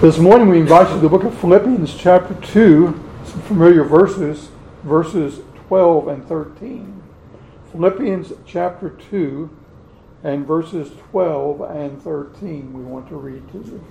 This 0.00 0.16
morning 0.16 0.48
we 0.48 0.58
invite 0.58 0.88
you 0.88 0.94
to 0.94 1.00
the 1.00 1.10
book 1.10 1.24
of 1.24 1.38
Philippians, 1.40 1.94
chapter 1.94 2.32
2, 2.32 2.86
some 3.26 3.42
familiar 3.42 3.84
verses, 3.84 4.48
verses 4.82 5.40
12 5.68 6.08
and 6.08 6.26
13. 6.26 7.02
Philippians 7.70 8.32
chapter 8.46 8.88
2 9.10 9.54
and 10.24 10.46
verses 10.46 10.90
12 11.10 11.60
and 11.60 12.00
13 12.00 12.72
we 12.72 12.82
want 12.82 13.10
to 13.10 13.16
read 13.16 13.46
to 13.52 13.58
you. 13.58 13.84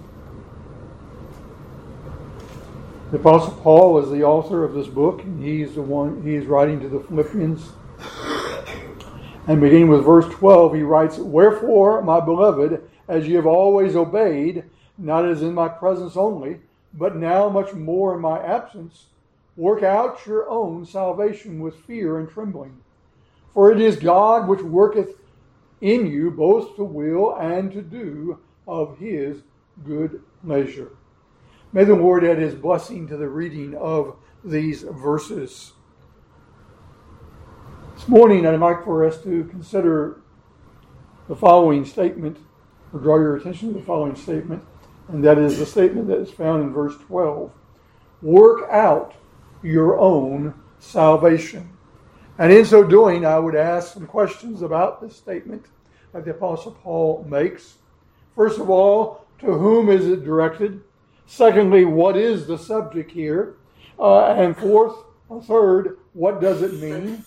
The 3.12 3.18
Apostle 3.18 3.54
Paul 3.62 4.04
is 4.04 4.10
the 4.10 4.24
author 4.24 4.64
of 4.64 4.74
this 4.74 4.88
book, 4.88 5.22
and 5.22 5.44
he's 5.44 5.76
the 5.76 5.84
one 5.84 6.24
he 6.24 6.34
is 6.34 6.48
writing 6.48 6.80
to 6.80 6.90
the 6.90 7.02
Philippians. 7.02 7.70
And 9.46 9.62
beginning 9.62 9.90
with 9.90 10.06
verse 10.06 10.26
12, 10.34 10.74
he 10.74 10.82
writes, 10.82 11.20
Wherefore, 11.20 12.02
my 12.02 12.20
beloved, 12.20 12.82
as 13.08 13.28
ye 13.28 13.36
have 13.36 13.46
always 13.46 13.96
obeyed, 13.96 14.64
not 15.00 15.26
as 15.26 15.42
in 15.42 15.54
my 15.54 15.70
presence 15.70 16.18
only, 16.18 16.60
but 16.94 17.16
now 17.16 17.50
much 17.50 17.74
more 17.74 18.16
in 18.16 18.22
my 18.22 18.44
absence, 18.44 19.06
work 19.56 19.82
out 19.82 20.26
your 20.26 20.50
own 20.50 20.86
salvation 20.86 21.60
with 21.60 21.84
fear 21.86 22.20
and 22.20 22.30
trembling. 22.30 22.78
For 23.54 23.72
it 23.72 23.80
is 23.80 23.96
God 23.96 24.48
which 24.48 24.62
worketh 24.62 25.16
in 25.82 26.08
you 26.08 26.30
both 26.32 26.76
to 26.76 26.84
will 26.84 27.36
and 27.36 27.72
to 27.72 27.82
do 27.82 28.40
of 28.68 28.98
his 28.98 29.42
good 29.86 30.22
pleasure. 30.46 30.92
May 31.72 31.86
the 31.86 31.96
Lord 31.96 32.24
add 32.24 32.38
his 32.38 32.56
blessing 32.56 33.08
to 33.08 33.18
the 33.18 33.30
reading 33.30 33.76
of 33.76 34.16
these 34.44 34.82
verses. 34.84 35.74
This 37.96 38.08
morning, 38.08 38.46
I'd 38.46 38.60
like 38.60 38.84
for 38.84 39.06
us 39.06 39.22
to 39.24 39.44
consider 39.46 40.22
the 41.28 41.36
following 41.36 41.86
statement, 41.86 42.38
or 42.92 43.00
draw 43.00 43.18
your 43.18 43.36
attention 43.36 43.74
to 43.74 43.80
the 43.80 43.86
following 43.86 44.16
statement 44.16 44.64
and 45.10 45.24
that 45.24 45.38
is 45.38 45.58
the 45.58 45.66
statement 45.66 46.08
that 46.08 46.20
is 46.20 46.32
found 46.32 46.64
in 46.64 46.72
verse 46.72 46.96
12 47.08 47.52
Work 48.22 48.70
out 48.70 49.16
your 49.64 49.98
own 49.98 50.54
salvation. 50.80 51.70
And 52.38 52.52
in 52.52 52.66
so 52.66 52.84
doing, 52.84 53.26
I 53.26 53.40
would 53.40 53.56
ask 53.56 53.94
some 53.94 54.08
questions 54.08 54.62
about 54.62 55.02
this 55.02 55.16
statement 55.16 55.66
that 56.14 56.26
the 56.26 56.32
Apostle 56.32 56.72
Paul 56.72 57.26
makes. 57.30 57.76
First 58.36 58.60
of 58.60 58.70
all, 58.70 59.26
to 59.40 59.48
whom 59.48 59.90
is 59.90 60.08
it 60.08 60.24
directed? 60.24 60.82
Secondly, 61.26 61.86
what 61.86 62.18
is 62.18 62.46
the 62.46 62.58
subject 62.58 63.12
here? 63.12 63.56
Uh, 63.98 64.34
and 64.34 64.56
fourth, 64.56 64.96
or 65.28 65.42
third, 65.42 65.98
what 66.14 66.42
does 66.42 66.62
it 66.62 66.74
mean? 66.82 67.24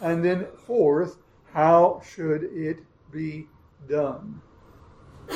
And 0.00 0.24
then 0.24 0.46
fourth, 0.66 1.16
how 1.52 2.02
should 2.14 2.44
it 2.44 2.80
be 3.12 3.46
done? 3.88 4.40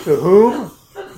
To 0.04 0.16
whom 0.16 0.68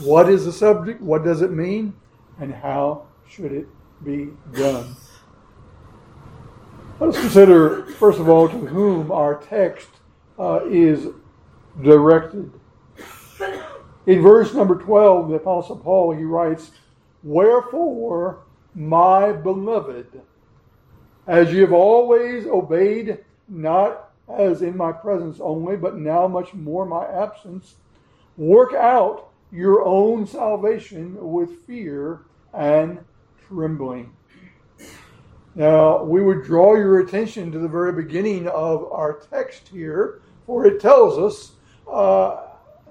what 0.01 0.29
is 0.29 0.45
the 0.45 0.53
subject? 0.53 1.01
What 1.01 1.25
does 1.25 1.43
it 1.43 1.51
mean? 1.51 1.95
And 2.39 2.55
how 2.55 3.07
should 3.29 3.53
it 3.53 3.67
be 4.05 4.31
done? 4.55 4.97
Let 6.99 7.11
us 7.11 7.21
consider, 7.21 7.87
first 7.99 8.19
of 8.21 8.29
all, 8.29 8.49
to 8.49 8.57
whom 8.57 9.11
our 9.11 9.37
text 9.37 9.89
uh, 10.39 10.61
is 10.67 11.09
directed. 11.83 12.53
In 14.07 14.23
verse 14.23 14.55
number 14.55 14.75
12, 14.75 15.31
the 15.31 15.37
Apostle 15.37 15.77
Paul, 15.77 16.15
he 16.15 16.25
writes, 16.25 16.73
Wherefore, 17.23 18.41
my 18.75 19.33
beloved, 19.33 20.21
as 21.27 21.53
ye 21.53 21.61
have 21.61 21.73
always 21.73 22.47
obeyed, 22.47 23.19
not 23.49 24.11
as 24.29 24.63
in 24.63 24.77
my 24.77 24.93
presence 24.93 25.39
only, 25.41 25.77
but 25.77 25.97
now 25.97 26.27
much 26.27 26.55
more 26.55 26.87
my 26.87 27.07
absence, 27.07 27.77
work 28.37 28.75
out 28.75 29.31
your 29.53 29.85
own 29.85 30.27
salvation 30.27 31.17
with 31.21 31.67
fear 31.67 32.23
and 32.53 33.05
trembling. 33.47 34.13
Now, 35.55 36.05
we 36.05 36.23
would 36.23 36.45
draw 36.45 36.77
your 36.77 37.01
attention 37.01 37.51
to 37.53 37.59
the 37.59 37.69
very 37.69 37.93
beginning 37.93 38.47
of 38.49 38.91
our 38.93 39.15
text 39.31 39.69
here, 39.69 40.23
for 40.47 40.65
it 40.65 40.81
tells 40.81 41.19
us 41.19 41.53
uh, 41.91 42.47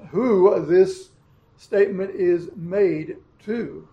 who 0.09 0.65
this 0.65 1.09
statement 1.57 2.11
is 2.15 2.49
made 2.55 3.17
to. 3.45 3.87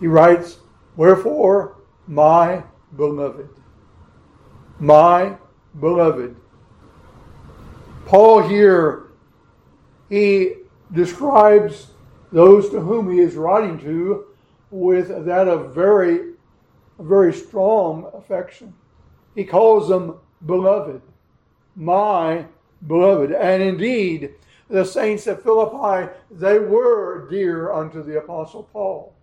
He 0.00 0.06
writes, 0.06 0.58
Wherefore, 0.96 1.82
my 2.06 2.62
beloved. 2.96 3.50
My 4.78 5.36
beloved. 5.78 6.34
Paul 8.06 8.42
here 8.48 9.07
he 10.08 10.54
describes 10.92 11.88
those 12.32 12.70
to 12.70 12.80
whom 12.80 13.10
he 13.10 13.20
is 13.20 13.36
writing 13.36 13.78
to 13.80 14.26
with 14.70 15.24
that 15.26 15.48
of 15.48 15.74
very, 15.74 16.32
very 16.98 17.32
strong 17.32 18.10
affection. 18.14 18.74
He 19.34 19.44
calls 19.44 19.88
them 19.88 20.18
beloved, 20.46 21.00
my 21.76 22.46
beloved. 22.86 23.32
And 23.32 23.62
indeed, 23.62 24.34
the 24.68 24.84
saints 24.84 25.26
at 25.26 25.42
Philippi, 25.42 26.12
they 26.30 26.58
were 26.58 27.28
dear 27.30 27.72
unto 27.72 28.02
the 28.02 28.18
Apostle 28.18 28.64
Paul. 28.64 29.14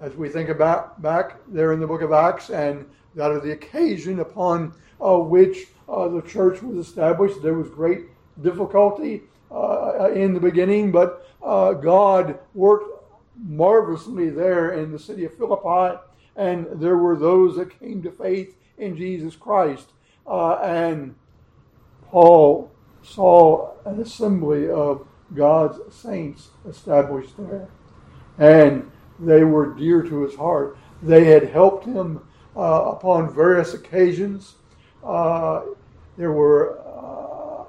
As 0.00 0.14
we 0.14 0.28
think 0.28 0.48
about 0.48 1.00
back 1.00 1.36
there 1.48 1.72
in 1.72 1.80
the 1.80 1.86
book 1.86 2.02
of 2.02 2.12
Acts 2.12 2.50
and 2.50 2.86
that 3.14 3.30
of 3.30 3.42
the 3.42 3.52
occasion 3.52 4.20
upon 4.20 4.74
uh, 5.00 5.16
which 5.18 5.68
uh, 5.88 6.08
the 6.08 6.22
church 6.22 6.62
was 6.62 6.76
established, 6.76 7.42
there 7.42 7.54
was 7.54 7.68
great 7.68 8.06
difficulty 8.42 9.22
uh, 9.50 10.10
in 10.14 10.34
the 10.34 10.40
beginning, 10.40 10.90
but 10.90 11.28
uh, 11.42 11.72
God 11.72 12.38
worked 12.54 13.04
marvelously 13.46 14.30
there 14.30 14.72
in 14.72 14.92
the 14.92 14.98
city 14.98 15.24
of 15.24 15.36
Philippi, 15.36 15.98
and 16.36 16.66
there 16.74 16.96
were 16.96 17.16
those 17.16 17.56
that 17.56 17.78
came 17.78 18.02
to 18.02 18.10
faith 18.10 18.56
in 18.78 18.96
Jesus 18.96 19.36
Christ. 19.36 19.90
Uh, 20.26 20.54
and 20.56 21.14
Paul 22.06 22.70
saw 23.02 23.72
an 23.84 24.00
assembly 24.00 24.68
of 24.68 25.06
God's 25.34 25.94
saints 25.94 26.48
established 26.68 27.34
there, 27.36 27.68
and 28.38 28.90
they 29.18 29.44
were 29.44 29.74
dear 29.74 30.02
to 30.02 30.22
his 30.22 30.34
heart. 30.34 30.76
They 31.02 31.24
had 31.24 31.50
helped 31.50 31.84
him 31.84 32.26
uh, 32.56 32.92
upon 32.96 33.34
various 33.34 33.74
occasions. 33.74 34.54
Uh, 35.04 35.62
there 36.16 36.32
were 36.32 36.78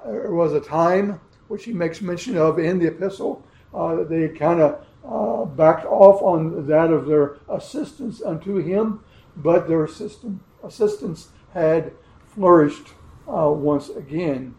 there 0.06 0.32
was 0.32 0.52
a 0.52 0.60
time 0.60 1.20
which 1.48 1.64
he 1.64 1.72
makes 1.72 2.00
mention 2.00 2.36
of 2.36 2.58
in 2.58 2.78
the 2.78 2.86
epistle 2.86 3.44
uh, 3.74 3.94
that 3.96 4.08
they 4.08 4.28
kind 4.28 4.60
of 4.60 4.84
uh, 5.04 5.44
backed 5.44 5.84
off 5.86 6.20
on 6.22 6.66
that 6.66 6.90
of 6.90 7.06
their 7.06 7.36
assistance 7.48 8.22
unto 8.22 8.56
him, 8.56 9.00
but 9.36 9.68
their 9.68 9.84
assistance 9.84 11.28
had 11.52 11.92
flourished 12.34 12.88
uh, 13.28 13.50
once 13.50 13.88
again. 13.90 14.54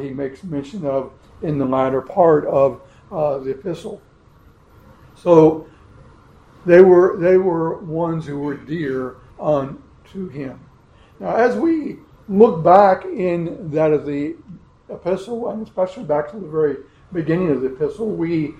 He 0.00 0.10
makes 0.10 0.42
mention 0.42 0.84
of 0.84 1.12
in 1.42 1.58
the 1.58 1.64
latter 1.64 2.00
part 2.00 2.44
of 2.46 2.80
the 3.10 3.50
epistle. 3.50 4.02
So 5.14 5.66
they 6.66 6.80
were 6.80 7.16
they 7.18 7.36
were 7.36 7.78
ones 7.78 8.26
who 8.26 8.38
were 8.38 8.56
dear 8.56 9.16
unto 9.38 10.28
him. 10.28 10.60
Now, 11.18 11.36
as 11.36 11.56
we 11.56 11.98
look 12.28 12.62
back 12.62 13.04
in 13.04 13.70
that 13.70 13.92
of 13.92 14.06
the 14.06 14.36
epistle, 14.90 15.50
and 15.50 15.66
especially 15.66 16.04
back 16.04 16.30
to 16.30 16.38
the 16.38 16.48
very 16.48 16.76
beginning 17.12 17.50
of 17.50 17.60
the 17.60 17.68
epistle, 17.68 18.08
we 18.08 18.54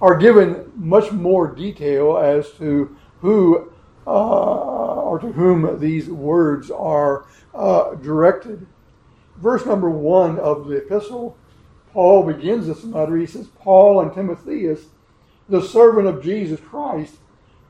are 0.00 0.16
given 0.16 0.70
much 0.74 1.12
more 1.12 1.46
detail 1.48 2.18
as 2.18 2.50
to 2.52 2.96
who 3.20 3.72
uh, 4.06 4.10
or 4.10 5.18
to 5.20 5.30
whom 5.30 5.78
these 5.78 6.08
words 6.08 6.70
are 6.70 7.26
uh, 7.54 7.94
directed. 7.96 8.66
Verse 9.36 9.64
number 9.64 9.90
one 9.90 10.38
of 10.40 10.66
the 10.66 10.76
epistle, 10.76 11.36
Paul 11.92 12.24
begins 12.24 12.66
this 12.66 12.84
letter. 12.84 13.16
He 13.16 13.26
says, 13.26 13.46
Paul 13.46 14.00
and 14.00 14.12
Timotheus, 14.12 14.86
the 15.48 15.62
servant 15.62 16.08
of 16.08 16.22
Jesus 16.22 16.58
Christ, 16.58 17.16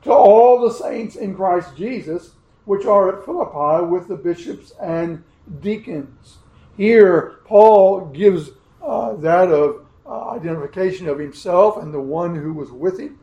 to 0.03 0.11
all 0.11 0.61
the 0.61 0.73
saints 0.73 1.15
in 1.15 1.35
Christ 1.35 1.75
Jesus, 1.75 2.31
which 2.65 2.85
are 2.85 3.15
at 3.15 3.25
Philippi 3.25 3.85
with 3.85 4.07
the 4.07 4.15
bishops 4.15 4.71
and 4.81 5.23
deacons. 5.61 6.37
Here, 6.77 7.39
Paul 7.45 8.07
gives 8.07 8.49
uh, 8.81 9.13
that 9.15 9.49
of 9.49 9.85
uh, 10.05 10.31
identification 10.31 11.07
of 11.07 11.19
himself 11.19 11.77
and 11.77 11.93
the 11.93 12.01
one 12.01 12.35
who 12.35 12.53
was 12.53 12.71
with 12.71 12.99
him. 12.99 13.19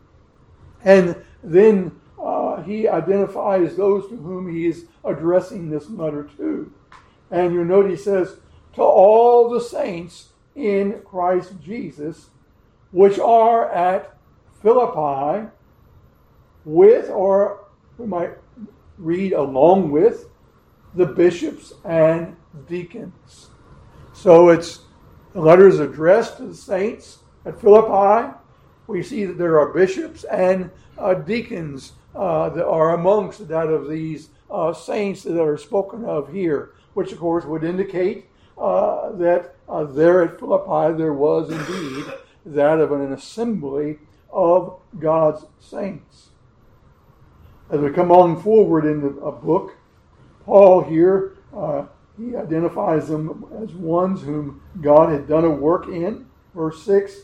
And 0.85 1.17
then 1.43 2.01
uh, 2.23 2.63
he 2.63 2.89
identifies 2.89 3.77
those 3.77 4.09
to 4.09 4.17
whom 4.17 4.53
he 4.55 4.67
is 4.67 4.87
addressing 5.05 5.69
this 5.69 5.89
letter 5.91 6.29
to. 6.37 6.73
And 7.31 7.53
you 7.53 7.65
note 7.65 7.91
he 7.91 7.97
says, 7.97 8.37
To 8.75 8.83
all 8.83 9.51
the 9.51 9.61
saints 9.61 10.29
in 10.55 11.01
Christ 11.05 11.53
Jesus, 11.63 12.31
which 12.93 13.19
are 13.19 13.71
at 13.71 14.17
Philippi, 14.63 15.49
with, 16.65 17.09
or 17.11 17.65
we 17.99 18.07
might 18.07 18.33
read 18.99 19.33
along 19.33 19.91
with, 19.91 20.27
the 20.95 21.07
bishops 21.07 21.73
and 21.85 22.37
deacons. 22.69 23.51
So 24.13 24.49
it's 24.49 24.81
the 25.33 25.41
letter 25.41 25.69
is 25.69 25.79
addressed 25.81 26.39
to 26.39 26.47
the 26.47 26.55
saints 26.55 27.19
At 27.47 27.61
Philippi, 27.61 28.35
we 28.87 29.03
see 29.03 29.25
that 29.25 29.39
there 29.39 29.59
are 29.59 29.73
bishops 29.73 30.25
and 30.25 30.71
uh, 30.99 31.15
deacons 31.15 31.93
uh, 32.15 32.51
that 32.51 32.67
are 32.67 32.95
amongst 32.95 33.49
that 33.49 33.69
of 33.69 33.89
these 33.89 34.31
uh, 34.51 34.73
saints 34.73 35.23
that 35.23 35.41
are 35.41 35.57
spoken 35.57 36.05
of 36.05 36.33
here, 36.33 36.75
which 36.95 37.13
of 37.13 37.19
course 37.19 37.45
would 37.45 37.65
indicate 37.65 38.27
uh, 38.59 39.13
that 39.13 39.55
uh, 39.69 39.85
there 39.85 40.23
at 40.23 40.39
Philippi 40.39 40.99
there 40.99 41.15
was 41.15 41.51
indeed 41.51 42.13
that 42.45 42.79
of 42.79 42.93
an 42.93 43.13
assembly 43.13 43.99
of 44.33 44.79
God's 44.99 45.47
saints. 45.61 46.31
As 47.71 47.81
we 47.81 47.91
come 47.91 48.11
on 48.11 48.43
forward 48.43 48.85
in 48.85 49.01
the 49.01 49.31
book, 49.31 49.77
Paul 50.45 50.83
here 50.83 51.37
uh, 51.57 51.87
he 52.21 52.37
identifies 52.37 53.09
them 53.09 53.47
as 53.63 53.73
ones 53.73 54.23
whom 54.23 54.63
God 54.81 55.11
had 55.11 55.29
done 55.29 55.45
a 55.45 55.51
work 55.51 55.89
in. 55.89 56.27
Verse 56.55 56.83
6, 56.83 57.15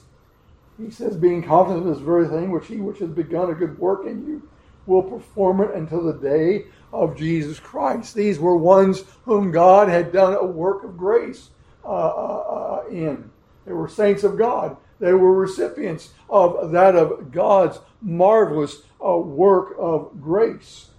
he 0.79 0.91
says, 0.91 1.17
being 1.17 1.43
confident 1.43 1.87
of 1.87 1.95
this 1.95 2.05
very 2.05 2.29
thing 2.29 2.51
which 2.51 2.67
he 2.67 2.77
which 2.77 2.99
has 3.01 3.11
begun 3.11 3.51
a 3.51 3.55
good 3.55 3.79
work 3.79 4.07
in 4.07 4.27
you 4.27 4.49
will 4.87 5.03
perform 5.03 5.61
it 5.61 5.75
until 5.75 6.05
the 6.05 6.13
day 6.13 6.67
of 6.93 7.17
Jesus 7.17 7.59
Christ. 7.59 8.15
These 8.15 8.39
were 8.39 8.57
ones 8.57 9.05
whom 9.25 9.51
God 9.51 9.89
had 9.89 10.13
done 10.13 10.35
a 10.35 10.45
work 10.45 10.85
of 10.85 10.97
grace 10.97 11.51
uh, 11.85 11.89
uh, 11.89 12.83
uh, 12.87 12.89
in. 12.89 13.31
They 13.67 13.73
were 13.73 13.89
saints 13.89 14.23
of 14.23 14.39
God. 14.39 14.77
They 15.01 15.13
were 15.13 15.35
recipients 15.35 16.11
of 16.31 16.71
that 16.71 16.95
of 16.95 17.33
God's 17.33 17.81
marvelous 18.01 18.83
uh, 19.05 19.17
work 19.17 19.75
of 19.79 20.21
grace. 20.21 20.91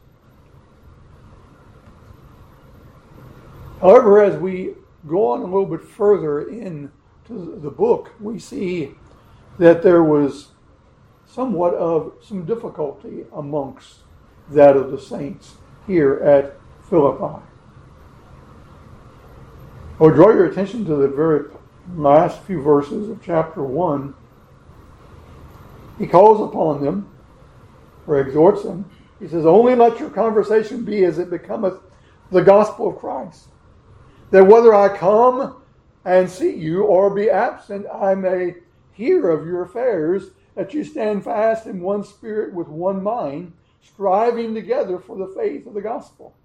However, 3.81 4.23
as 4.23 4.39
we 4.39 4.73
go 5.07 5.27
on 5.31 5.41
a 5.41 5.45
little 5.45 5.65
bit 5.65 5.81
further 5.81 6.49
into 6.49 6.89
the 7.27 7.69
book, 7.69 8.11
we 8.19 8.39
see 8.39 8.95
that 9.59 9.83
there 9.83 10.03
was 10.03 10.49
somewhat 11.25 11.73
of 11.75 12.13
some 12.21 12.45
difficulty 12.45 13.25
amongst 13.33 13.99
that 14.49 14.75
of 14.75 14.91
the 14.91 14.99
saints 14.99 15.55
here 15.85 16.15
at 16.15 16.57
Philippi. 16.89 17.43
I 19.99 20.03
would 20.03 20.15
draw 20.15 20.29
your 20.29 20.45
attention 20.45 20.85
to 20.85 20.95
the 20.95 21.07
very 21.07 21.45
last 21.95 22.41
few 22.43 22.61
verses 22.61 23.09
of 23.09 23.21
chapter 23.23 23.63
1. 23.63 24.13
He 25.97 26.05
calls 26.05 26.39
upon 26.39 26.83
them, 26.83 27.09
or 28.05 28.19
exhorts 28.19 28.63
them. 28.63 28.89
He 29.19 29.27
says, 29.27 29.45
Only 29.45 29.75
let 29.75 29.99
your 29.99 30.11
conversation 30.11 30.85
be 30.85 31.03
as 31.03 31.17
it 31.17 31.29
becometh 31.29 31.79
the 32.31 32.43
gospel 32.43 32.89
of 32.89 32.97
Christ, 32.97 33.47
that 34.31 34.47
whether 34.47 34.73
I 34.73 34.95
come 34.95 35.55
and 36.05 36.29
see 36.29 36.55
you 36.55 36.83
or 36.83 37.13
be 37.13 37.29
absent, 37.29 37.85
I 37.93 38.15
may 38.15 38.55
hear 38.93 39.29
of 39.29 39.45
your 39.45 39.63
affairs, 39.63 40.31
that 40.55 40.73
you 40.73 40.83
stand 40.83 41.23
fast 41.23 41.67
in 41.67 41.81
one 41.81 42.03
spirit 42.03 42.53
with 42.53 42.67
one 42.67 43.03
mind, 43.03 43.53
striving 43.81 44.53
together 44.53 44.99
for 44.99 45.17
the 45.17 45.33
faith 45.35 45.67
of 45.67 45.73
the 45.73 45.81
gospel, 45.81 46.35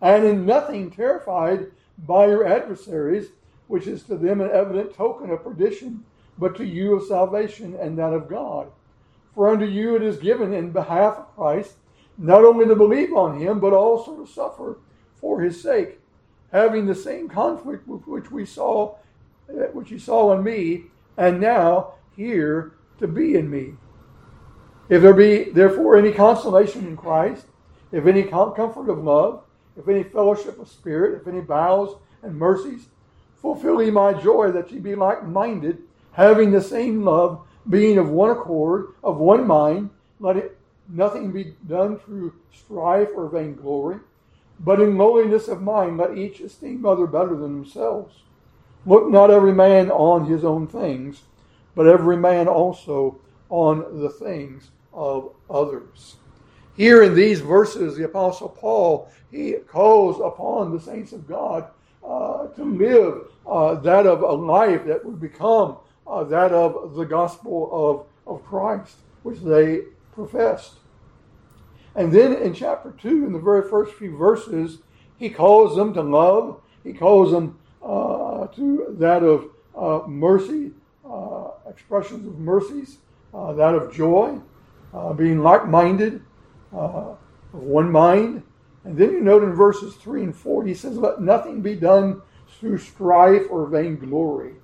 and 0.00 0.24
in 0.24 0.44
nothing 0.44 0.90
terrified 0.90 1.66
by 1.98 2.26
your 2.26 2.46
adversaries, 2.46 3.28
which 3.66 3.86
is 3.86 4.02
to 4.04 4.16
them 4.16 4.40
an 4.40 4.50
evident 4.50 4.94
token 4.94 5.30
of 5.30 5.42
perdition, 5.42 6.04
but 6.38 6.54
to 6.56 6.64
you 6.64 6.94
of 6.94 7.06
salvation 7.06 7.74
and 7.80 7.98
that 7.98 8.12
of 8.12 8.28
God. 8.28 8.70
For 9.34 9.50
unto 9.50 9.64
you 9.64 9.96
it 9.96 10.02
is 10.02 10.18
given 10.18 10.52
in 10.52 10.70
behalf 10.70 11.16
of 11.16 11.34
Christ, 11.34 11.76
not 12.18 12.44
only 12.44 12.66
to 12.66 12.76
believe 12.76 13.14
on 13.14 13.38
him, 13.38 13.58
but 13.58 13.72
also 13.72 14.16
to 14.16 14.30
suffer 14.30 14.78
for 15.16 15.40
his 15.40 15.62
sake, 15.62 15.98
having 16.52 16.86
the 16.86 16.94
same 16.94 17.28
conflict 17.28 17.86
which 17.86 18.30
we 18.30 18.44
saw, 18.44 18.94
which 19.72 19.90
you 19.90 19.98
saw 19.98 20.32
in 20.32 20.42
me, 20.42 20.84
and 21.16 21.40
now 21.40 21.94
hear 22.14 22.72
to 22.98 23.06
be 23.06 23.34
in 23.34 23.50
me. 23.50 23.74
If 24.88 25.02
there 25.02 25.14
be 25.14 25.50
therefore 25.50 25.96
any 25.96 26.12
consolation 26.12 26.86
in 26.86 26.96
Christ, 26.96 27.46
if 27.92 28.06
any 28.06 28.22
comfort 28.22 28.88
of 28.88 29.02
love, 29.02 29.42
if 29.76 29.88
any 29.88 30.02
fellowship 30.02 30.58
of 30.58 30.68
spirit, 30.68 31.20
if 31.20 31.28
any 31.28 31.40
vows 31.40 31.96
and 32.22 32.36
mercies, 32.36 32.86
fulfill 33.40 33.82
ye 33.82 33.90
my 33.90 34.12
joy 34.12 34.50
that 34.52 34.70
ye 34.70 34.78
be 34.78 34.94
like 34.94 35.26
minded, 35.26 35.82
having 36.12 36.50
the 36.50 36.60
same 36.60 37.04
love, 37.04 37.46
being 37.68 37.98
of 37.98 38.10
one 38.10 38.30
accord, 38.30 38.94
of 39.02 39.18
one 39.18 39.46
mind, 39.46 39.90
let 40.20 40.36
it 40.36 40.56
nothing 40.88 41.32
be 41.32 41.54
done 41.68 41.98
through 41.98 42.32
strife 42.52 43.08
or 43.14 43.28
vainglory, 43.28 43.98
but 44.60 44.80
in 44.80 44.96
lowliness 44.96 45.48
of 45.48 45.62
mind 45.62 45.98
let 45.98 46.16
each 46.16 46.40
esteem 46.40 46.84
other 46.86 47.06
better 47.06 47.36
than 47.36 47.60
themselves. 47.60 48.22
Look 48.84 49.10
not 49.10 49.30
every 49.30 49.52
man 49.52 49.90
on 49.90 50.26
his 50.26 50.44
own 50.44 50.66
things, 50.66 51.22
but 51.74 51.86
every 51.86 52.16
man 52.16 52.48
also 52.48 53.20
on 53.48 54.00
the 54.00 54.10
things 54.10 54.70
of 54.92 55.32
others. 55.50 56.16
Here 56.76 57.02
in 57.02 57.14
these 57.14 57.40
verses, 57.40 57.96
the 57.96 58.04
Apostle 58.04 58.48
Paul, 58.48 59.10
he 59.30 59.54
calls 59.66 60.20
upon 60.20 60.72
the 60.72 60.80
saints 60.80 61.12
of 61.12 61.26
God 61.26 61.68
uh, 62.06 62.48
to 62.48 62.64
live 62.64 63.22
uh, 63.46 63.74
that 63.76 64.06
of 64.06 64.22
a 64.22 64.32
life 64.32 64.84
that 64.86 65.04
would 65.04 65.20
become 65.20 65.78
uh, 66.06 66.22
that 66.24 66.52
of 66.52 66.94
the 66.94 67.04
gospel 67.04 68.06
of, 68.26 68.32
of 68.32 68.44
Christ, 68.44 68.96
which 69.22 69.40
they 69.40 69.82
professed. 70.12 70.74
And 71.96 72.12
then 72.12 72.34
in 72.34 72.52
chapter 72.52 72.94
2, 73.00 73.26
in 73.26 73.32
the 73.32 73.38
very 73.38 73.68
first 73.68 73.94
few 73.94 74.16
verses, 74.16 74.78
he 75.18 75.30
calls 75.30 75.76
them 75.76 75.94
to 75.94 76.02
love. 76.02 76.60
He 76.84 76.92
calls 76.92 77.32
them 77.32 77.58
uh, 77.82 78.46
to 78.48 78.94
that 78.98 79.22
of 79.22 79.50
uh, 79.76 80.06
mercy, 80.06 80.72
uh, 81.10 81.48
expressions 81.68 82.26
of 82.26 82.38
mercies, 82.38 82.98
uh, 83.32 83.54
that 83.54 83.74
of 83.74 83.94
joy, 83.94 84.38
uh, 84.92 85.12
being 85.14 85.42
like 85.42 85.66
minded, 85.66 86.22
uh, 86.72 87.14
of 87.52 87.62
one 87.62 87.90
mind. 87.90 88.42
And 88.84 88.96
then 88.96 89.12
you 89.12 89.20
note 89.20 89.42
in 89.42 89.52
verses 89.52 89.94
3 89.96 90.22
and 90.22 90.36
4, 90.36 90.64
he 90.66 90.74
says, 90.74 90.98
Let 90.98 91.20
nothing 91.20 91.62
be 91.62 91.74
done 91.74 92.20
through 92.60 92.78
strife 92.78 93.44
or 93.50 93.66
vainglory. 93.66 94.54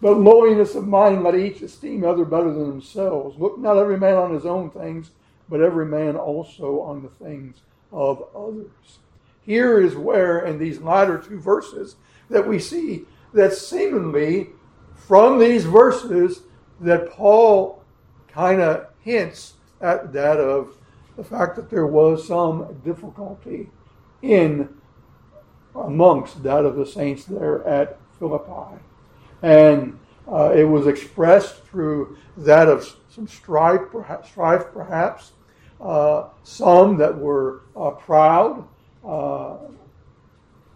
But 0.00 0.18
lowliness 0.18 0.74
of 0.74 0.86
mind, 0.86 1.24
let 1.24 1.34
each 1.34 1.60
esteem 1.60 2.04
other 2.04 2.24
better 2.24 2.52
than 2.52 2.68
themselves. 2.68 3.38
Look 3.38 3.58
not 3.58 3.76
every 3.76 3.98
man 3.98 4.14
on 4.14 4.32
his 4.32 4.46
own 4.46 4.70
things, 4.70 5.10
but 5.48 5.60
every 5.60 5.86
man 5.86 6.16
also 6.16 6.80
on 6.80 7.02
the 7.02 7.24
things 7.24 7.58
of 7.92 8.22
others. 8.34 8.98
Here 9.42 9.80
is 9.80 9.96
where, 9.96 10.44
in 10.44 10.58
these 10.58 10.80
latter 10.80 11.18
two 11.18 11.40
verses, 11.40 11.96
that 12.28 12.46
we 12.46 12.58
see 12.58 13.06
that 13.32 13.54
seemingly 13.54 14.48
from 14.94 15.38
these 15.38 15.64
verses 15.64 16.42
that 16.80 17.10
Paul 17.10 17.82
kind 18.28 18.60
of 18.60 18.88
hints 19.00 19.54
at 19.80 20.12
that 20.12 20.38
of 20.38 20.76
the 21.16 21.24
fact 21.24 21.56
that 21.56 21.70
there 21.70 21.86
was 21.86 22.26
some 22.26 22.80
difficulty 22.84 23.68
in 24.22 24.68
amongst 25.74 26.42
that 26.42 26.64
of 26.64 26.76
the 26.76 26.86
saints 26.86 27.24
there 27.24 27.66
at 27.66 27.98
Philippi. 28.18 28.80
And 29.42 29.98
uh, 30.30 30.52
it 30.54 30.64
was 30.64 30.86
expressed 30.86 31.64
through 31.64 32.18
that 32.36 32.68
of 32.68 32.96
some 33.08 33.26
strife, 33.26 33.82
perhaps, 33.90 34.28
strife 34.28 34.64
perhaps 34.72 35.32
some 36.42 36.96
that 36.96 37.16
were 37.16 37.62
uh, 37.76 37.90
proud, 37.90 38.66
uh, 39.04 39.56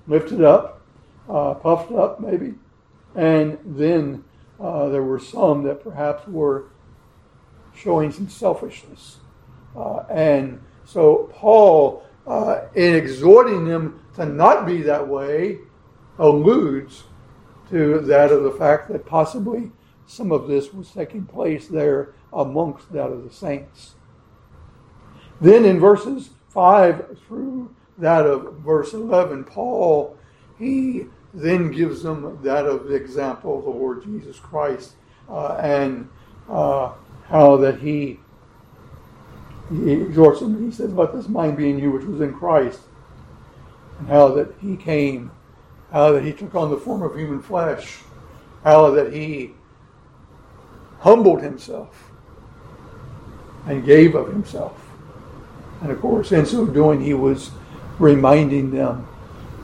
lifted 0.07 0.43
up, 0.43 0.81
uh, 1.29 1.55
puffed 1.55 1.93
up 1.93 2.21
maybe, 2.21 2.55
and 3.15 3.59
then 3.65 4.25
uh, 4.61 4.89
there 4.89 5.03
were 5.03 5.19
some 5.19 5.63
that 5.65 5.83
perhaps 5.83 6.27
were 6.29 6.67
showing 7.75 8.13
some 8.13 8.29
selfishness. 8.29 9.19
Uh, 9.77 10.05
and 10.11 10.61
so 10.85 11.31
Paul, 11.33 12.05
uh, 12.27 12.63
in 12.75 12.95
exhorting 12.95 13.65
them 13.65 14.01
to 14.15 14.27
not 14.27 14.67
be 14.67 14.83
that 14.83 15.07
way, 15.07 15.59
alludes 16.19 17.05
to 17.71 18.01
that 18.01 18.31
of 18.31 18.43
the 18.43 18.51
fact 18.53 18.89
that 18.89 19.07
possibly 19.07 19.73
some 20.07 20.31
of 20.31 20.47
this 20.47 20.73
was 20.73 20.91
taking 20.91 21.25
place 21.25 21.69
there 21.69 22.15
amongst 22.33 22.93
that 22.93 23.07
of 23.07 23.25
the 23.25 23.33
saints. 23.33 23.95
Then 25.43 25.65
in 25.65 25.81
verses 25.81 26.31
5 26.51 27.19
through 27.27 27.75
that 27.99 28.25
of 28.27 28.55
verse 28.61 28.95
11, 28.95 29.43
Paul, 29.43 30.17
he 30.57 31.07
then 31.35 31.73
gives 31.73 32.05
them 32.05 32.39
that 32.45 32.65
of 32.65 32.87
the 32.87 32.95
example 32.95 33.59
of 33.59 33.65
the 33.65 33.71
Lord 33.71 34.05
Jesus 34.05 34.39
Christ 34.39 34.93
uh, 35.29 35.57
and 35.57 36.09
uh, 36.49 36.93
how 37.27 37.57
that 37.57 37.81
he, 37.81 38.21
he 39.69 39.91
exhorts 39.91 40.39
them. 40.39 40.65
He 40.65 40.71
says, 40.71 40.93
Let 40.93 41.13
this 41.13 41.29
mind 41.29 41.57
be 41.57 41.69
in 41.69 41.79
you 41.81 41.91
which 41.91 42.05
was 42.05 42.21
in 42.21 42.33
Christ, 42.33 42.81
and 43.99 44.07
how 44.07 44.29
that 44.29 44.55
he 44.61 44.77
came, 44.77 45.33
how 45.91 46.13
that 46.13 46.23
he 46.23 46.33
took 46.33 46.55
on 46.55 46.71
the 46.71 46.77
form 46.77 47.03
of 47.03 47.17
human 47.17 47.43
flesh, 47.43 47.99
how 48.63 48.91
that 48.91 49.13
he 49.13 49.55
humbled 51.01 51.43
himself 51.43 52.13
and 53.67 53.85
gave 53.85 54.15
of 54.15 54.29
himself. 54.29 54.82
And 55.83 55.91
of 55.91 56.01
course, 56.01 56.31
in 56.33 56.47
so 56.47 56.65
doing, 56.65 57.01
he 57.01 57.13
was 57.13 57.51
reminding 57.99 58.71
them 58.71 59.07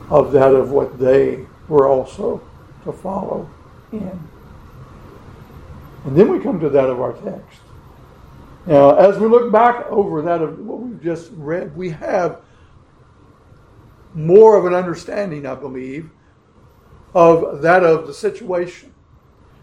of 0.09 0.31
that 0.33 0.53
of 0.53 0.71
what 0.71 0.99
they 0.99 1.45
were 1.67 1.87
also 1.87 2.41
to 2.83 2.91
follow 2.91 3.49
in. 3.91 4.19
And 6.05 6.15
then 6.17 6.29
we 6.29 6.39
come 6.39 6.59
to 6.59 6.69
that 6.69 6.89
of 6.89 6.99
our 6.99 7.13
text. 7.13 7.61
Now, 8.65 8.95
as 8.95 9.17
we 9.17 9.27
look 9.27 9.51
back 9.51 9.85
over 9.87 10.21
that 10.23 10.41
of 10.41 10.59
what 10.59 10.79
we've 10.79 11.01
just 11.01 11.31
read, 11.33 11.75
we 11.75 11.89
have 11.91 12.41
more 14.13 14.57
of 14.57 14.65
an 14.65 14.73
understanding, 14.73 15.45
I 15.45 15.55
believe, 15.55 16.09
of 17.13 17.61
that 17.61 17.83
of 17.83 18.07
the 18.07 18.13
situation. 18.13 18.93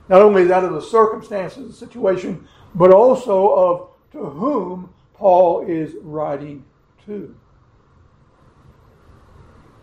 Not 0.09 0.23
only 0.23 0.45
that 0.45 0.65
of 0.65 0.73
the 0.73 0.81
circumstances 0.81 1.59
of 1.59 1.69
the 1.69 1.75
situation, 1.75 2.47
but 2.75 2.93
also 2.93 3.49
of 3.49 3.89
to 4.13 4.25
whom 4.25 4.91
Paul 5.17 5.65
is 5.67 5.95
writing 6.03 6.65
to. 7.07 7.35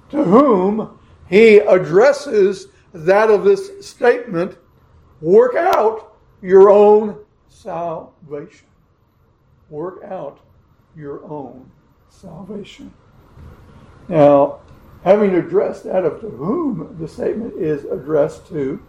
To 0.10 0.24
whom 0.24 1.00
he 1.28 1.58
addresses 1.58 2.68
that 2.94 3.32
of 3.32 3.44
this 3.44 3.86
statement 3.86 4.58
work 5.22 5.56
out 5.56 6.16
your 6.42 6.70
own 6.70 7.18
salvation. 7.50 8.68
Work 9.70 10.04
out 10.04 10.40
your 10.96 11.24
own 11.26 11.72
salvation. 12.10 12.94
Now, 14.08 14.60
having 15.04 15.34
addressed 15.34 15.86
that 15.86 16.06
of 16.06 16.22
to 16.22 16.30
whom 16.30 16.96
the 17.00 17.08
statement 17.08 17.56
is 17.56 17.86
addressed 17.86 18.48
to, 18.50 18.80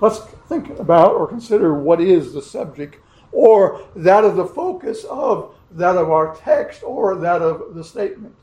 let's 0.00 0.18
think 0.48 0.70
about 0.80 1.12
or 1.12 1.28
consider 1.28 1.74
what 1.74 2.00
is 2.00 2.32
the 2.32 2.42
subject 2.42 2.96
or 3.30 3.86
that 3.94 4.24
of 4.24 4.34
the 4.34 4.46
focus 4.46 5.04
of 5.04 5.54
that 5.72 5.96
of 5.96 6.10
our 6.10 6.34
text 6.36 6.82
or 6.82 7.16
that 7.16 7.42
of 7.42 7.74
the 7.74 7.84
statement. 7.84 8.34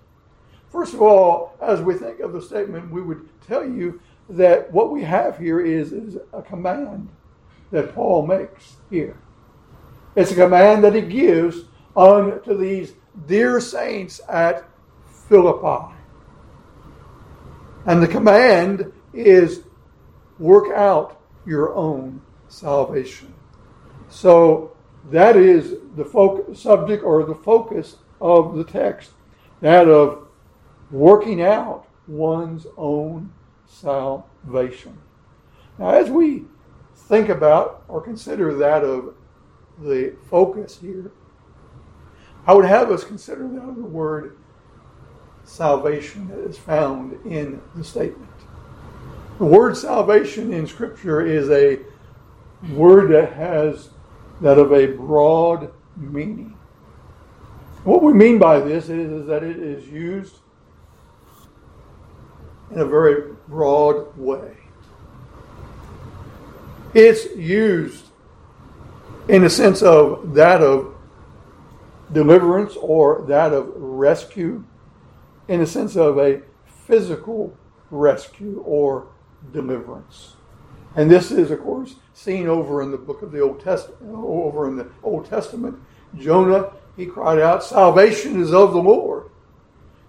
First 0.72 0.94
of 0.94 1.02
all, 1.02 1.56
as 1.62 1.82
we 1.82 1.96
think 1.96 2.20
of 2.20 2.34
the 2.34 2.42
statement, 2.42 2.92
we 2.92 3.02
would 3.02 3.28
tell 3.48 3.66
you 3.66 4.02
that 4.30 4.72
what 4.72 4.92
we 4.92 5.04
have 5.04 5.38
here 5.38 5.62
is, 5.62 5.94
is 5.94 6.18
a 6.34 6.42
command 6.42 7.10
that 7.72 7.94
Paul 7.94 8.26
makes 8.28 8.76
here. 8.90 9.18
It's 10.16 10.32
a 10.32 10.36
command 10.36 10.84
that 10.84 10.96
he 10.96 11.02
gives 11.02 11.62
unto 11.96 12.58
these 12.58 12.94
dear 13.28 13.60
saints 13.60 14.22
at 14.28 14.68
Philippi. 15.30 15.94
And 17.86 18.02
the 18.02 18.08
command 18.08 18.92
is 19.14 19.64
work 20.40 20.76
out 20.76 21.22
your 21.46 21.74
own 21.76 22.22
salvation. 22.50 23.34
So 24.10 24.75
that 25.12 25.36
is 25.36 25.76
the 25.96 26.54
subject 26.56 27.04
or 27.04 27.24
the 27.24 27.36
focus 27.36 27.98
of 28.20 28.56
the 28.56 28.64
text, 28.64 29.12
that 29.62 29.88
of 29.88 30.28
working 30.92 31.42
out 31.42 31.88
one's 32.08 32.68
own 32.78 33.32
salvation. 33.68 34.98
Now, 35.78 35.90
as 35.90 36.10
we 36.10 36.46
think 36.96 37.30
about 37.30 37.84
or 37.88 38.02
consider 38.02 38.54
that 38.56 38.84
of 38.84 39.16
the 39.80 40.16
focus 40.30 40.80
here, 40.80 41.12
I 42.48 42.54
would 42.54 42.66
have 42.66 42.92
us 42.92 43.04
consider 43.04 43.48
that 43.48 43.64
of 43.64 43.76
the 43.76 43.84
word 43.84 44.38
salvation 45.44 46.28
that 46.30 46.40
is 46.40 46.58
found 46.58 47.14
in 47.26 47.62
the 47.76 47.84
statement. 47.84 48.32
The 49.38 49.46
word 49.46 49.76
salvation 49.76 50.54
in 50.54 50.66
Scripture 50.66 51.26
is 51.26 51.50
a 51.50 51.80
word 52.74 53.12
that 53.12 53.34
has 53.34 53.90
that 54.42 54.58
of 54.58 54.72
a 54.74 54.88
broad 54.88 55.72
meaning. 55.96 56.58
What 57.84 58.02
we 58.02 58.14
mean 58.14 58.40
by 58.40 58.60
this 58.60 58.86
is, 58.86 59.12
is 59.12 59.28
that 59.28 59.44
it 59.44 59.58
is 59.58 59.88
used 59.88 60.38
in 62.72 62.80
a 62.80 62.86
very 62.86 63.34
broad 63.48 64.18
way. 64.18 64.58
It's 66.94 67.26
used 67.36 68.06
in 69.28 69.44
the 69.44 69.50
sense 69.50 69.82
of 69.82 70.34
that 70.34 70.62
of 70.62 70.96
deliverance 72.12 72.76
or 72.80 73.26
that 73.28 73.54
of 73.54 73.72
rescue, 73.76 74.64
in 75.48 75.60
the 75.60 75.68
sense 75.68 75.96
of 75.96 76.18
a 76.18 76.42
physical 76.66 77.56
rescue 77.92 78.64
or 78.66 79.08
deliverance. 79.52 80.36
And 80.96 81.12
this 81.12 81.32
is, 81.32 81.52
of 81.52 81.62
course, 81.62 81.96
seen 82.16 82.48
over 82.48 82.82
in 82.82 82.92
the 82.92 82.98
book 82.98 83.22
of 83.22 83.32
the 83.32 83.42
Old 83.42 83.60
Testament. 83.60 84.02
Over 84.16 84.68
in 84.68 84.78
the 84.78 84.88
Old 85.04 85.26
Testament, 85.26 85.78
Jonah 86.18 86.72
he 86.96 87.06
cried 87.06 87.40
out, 87.40 87.64
"Salvation 87.64 88.42
is 88.42 88.54
of 88.54 88.72
the 88.72 88.82
Lord." 88.82 89.26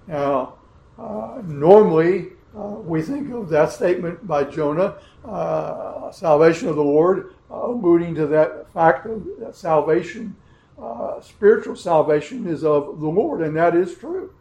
Now, 0.07 0.55
uh, 0.99 1.43
normally 1.45 2.29
uh, 2.57 2.77
we 2.85 3.03
think 3.03 3.35
of 3.35 3.49
that 3.51 3.73
statement 3.73 4.25
by 4.27 4.45
Jonah, 4.45 4.95
uh, 5.25 6.11
"Salvation 6.13 6.69
of 6.69 6.77
the 6.77 6.85
Lord," 6.85 7.35
uh, 7.51 7.67
alluding 7.67 8.15
to 8.15 8.27
that 8.29 8.73
fact 8.73 9.07
of 9.07 9.27
that 9.41 9.57
salvation, 9.57 10.37
uh, 10.81 11.21
spiritual 11.21 11.75
salvation, 11.75 12.47
is 12.47 12.65
of 12.65 13.01
the 13.01 13.09
Lord, 13.09 13.41
and 13.41 13.57
that 13.57 13.75
is 13.75 13.97
true. 13.97 14.33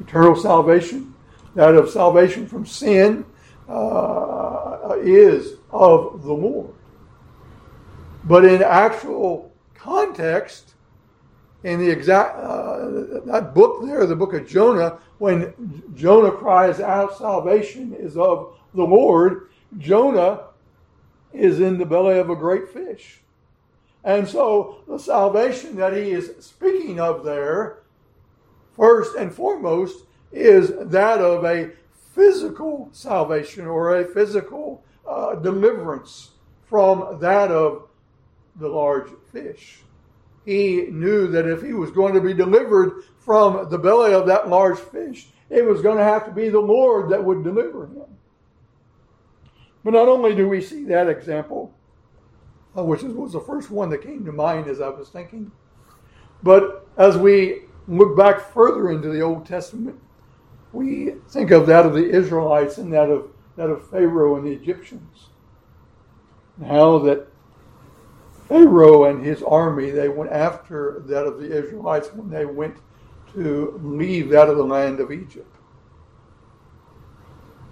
Eternal 0.00 0.36
salvation, 0.36 1.14
that 1.56 1.74
of 1.74 1.90
salvation 1.90 2.46
from 2.46 2.64
sin 2.64 3.24
uh, 3.68 4.96
is 5.00 5.56
of 5.74 6.22
the 6.22 6.32
Lord. 6.32 6.72
But 8.22 8.44
in 8.44 8.62
actual 8.62 9.52
context, 9.74 10.74
in 11.64 11.80
the 11.80 11.90
exact 11.90 12.38
uh, 12.38 13.20
that 13.26 13.52
book 13.54 13.84
there, 13.84 14.06
the 14.06 14.16
book 14.16 14.32
of 14.34 14.46
Jonah, 14.46 14.98
when 15.18 15.52
Jonah 15.94 16.30
cries 16.30 16.80
out, 16.80 17.18
"Salvation 17.18 17.92
is 17.92 18.16
of 18.16 18.56
the 18.72 18.84
Lord," 18.84 19.48
Jonah 19.76 20.44
is 21.32 21.60
in 21.60 21.76
the 21.76 21.84
belly 21.84 22.18
of 22.18 22.30
a 22.30 22.36
great 22.36 22.68
fish, 22.68 23.20
and 24.04 24.28
so 24.28 24.82
the 24.86 24.98
salvation 24.98 25.76
that 25.76 25.92
he 25.92 26.12
is 26.12 26.32
speaking 26.38 27.00
of 27.00 27.24
there, 27.24 27.80
first 28.76 29.16
and 29.16 29.34
foremost, 29.34 30.04
is 30.30 30.72
that 30.80 31.20
of 31.20 31.44
a 31.44 31.72
physical 32.14 32.88
salvation 32.92 33.66
or 33.66 33.96
a 33.96 34.04
physical 34.04 34.84
uh, 35.08 35.34
deliverance 35.36 36.30
from 36.62 37.18
that 37.20 37.50
of 37.50 37.88
the 38.56 38.68
large 38.68 39.08
fish. 39.32 39.80
He 40.44 40.88
knew 40.90 41.28
that 41.28 41.46
if 41.46 41.62
he 41.62 41.72
was 41.72 41.90
going 41.90 42.14
to 42.14 42.20
be 42.20 42.34
delivered 42.34 43.04
from 43.18 43.70
the 43.70 43.78
belly 43.78 44.12
of 44.12 44.26
that 44.26 44.48
large 44.48 44.78
fish, 44.78 45.28
it 45.48 45.64
was 45.64 45.80
going 45.80 45.98
to 45.98 46.04
have 46.04 46.24
to 46.26 46.30
be 46.30 46.48
the 46.48 46.60
Lord 46.60 47.10
that 47.10 47.24
would 47.24 47.42
deliver 47.42 47.86
him. 47.86 48.04
But 49.82 49.92
not 49.92 50.08
only 50.08 50.34
do 50.34 50.48
we 50.48 50.60
see 50.60 50.84
that 50.84 51.08
example, 51.08 51.74
uh, 52.76 52.84
which 52.84 53.02
was 53.02 53.32
the 53.32 53.40
first 53.40 53.70
one 53.70 53.90
that 53.90 54.02
came 54.02 54.24
to 54.24 54.32
mind 54.32 54.66
as 54.66 54.80
I 54.80 54.88
was 54.88 55.08
thinking, 55.08 55.50
but 56.42 56.86
as 56.96 57.16
we 57.16 57.62
look 57.88 58.16
back 58.16 58.40
further 58.52 58.90
into 58.90 59.08
the 59.08 59.20
Old 59.20 59.46
Testament, 59.46 59.98
we 60.72 61.14
think 61.28 61.50
of 61.50 61.66
that 61.66 61.86
of 61.86 61.94
the 61.94 62.08
Israelites 62.10 62.78
and 62.78 62.92
that 62.92 63.10
of 63.10 63.30
that 63.56 63.70
of 63.70 63.88
Pharaoh 63.88 64.36
and 64.36 64.46
the 64.46 64.52
Egyptians. 64.52 65.28
Now 66.58 66.98
that 66.98 67.28
Pharaoh 68.48 69.04
and 69.04 69.24
his 69.24 69.42
army 69.42 69.90
they 69.90 70.08
went 70.08 70.32
after 70.32 71.02
that 71.06 71.24
of 71.24 71.38
the 71.38 71.50
Israelites 71.50 72.12
when 72.12 72.30
they 72.30 72.44
went 72.44 72.76
to 73.32 73.80
leave 73.82 74.32
out 74.32 74.48
of 74.48 74.56
the 74.56 74.64
land 74.64 75.00
of 75.00 75.10
Egypt. 75.10 75.50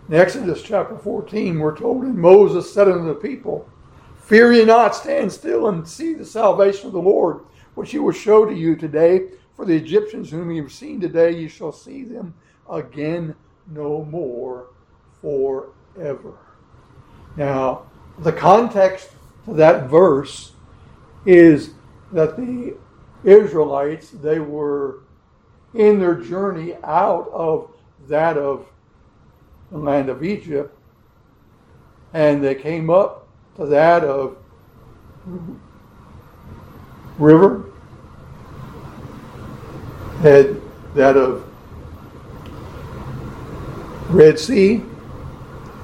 In 0.09 0.15
Exodus 0.15 0.63
chapter 0.63 0.99
14, 0.99 1.59
we're 1.59 1.77
told, 1.77 2.03
and 2.03 2.17
Moses 2.17 2.73
said 2.73 2.89
unto 2.89 3.07
the 3.07 3.15
people, 3.15 3.69
Fear 4.17 4.53
ye 4.53 4.65
not, 4.65 4.95
stand 4.95 5.31
still 5.31 5.69
and 5.69 5.87
see 5.87 6.15
the 6.15 6.25
salvation 6.25 6.89
of 6.89 6.93
the 6.93 7.01
Lord, 7.01 7.41
which 7.75 7.93
he 7.93 7.99
will 7.99 8.13
show 8.13 8.45
to 8.45 8.55
you 8.55 8.77
today. 8.77 9.29
For 9.55 9.65
the 9.65 9.77
Egyptians 9.77 10.31
whom 10.31 10.51
ye 10.51 10.59
have 10.59 10.73
seen 10.73 11.01
today, 11.01 11.33
ye 11.39 11.47
shall 11.47 11.73
see 11.73 12.05
them 12.05 12.35
again 12.69 13.35
no 13.71 14.05
more 14.05 14.72
forever. 15.23 16.35
Now, 17.37 17.87
the 18.19 18.33
context 18.33 19.11
to 19.47 19.55
that 19.55 19.89
verse 19.89 20.53
is 21.25 21.71
that 22.13 22.37
the 22.37 22.77
Israelites, 23.25 24.11
they 24.11 24.41
were 24.41 25.01
in 25.75 25.99
their 25.99 26.17
journey 26.17 26.75
out 26.85 27.31
of 27.33 27.71
that 28.09 28.37
of 28.37 28.67
the 29.71 29.79
land 29.79 30.11
of 30.11 30.23
Egypt, 30.23 30.77
and 32.13 32.45
they 32.45 32.55
came 32.55 32.91
up 32.91 33.27
to 33.57 33.65
that 33.67 34.05
of 34.05 34.37
river, 37.19 37.65
had 40.21 40.61
that 40.95 41.17
of 41.17 41.49
Red 44.11 44.39
Sea. 44.39 44.85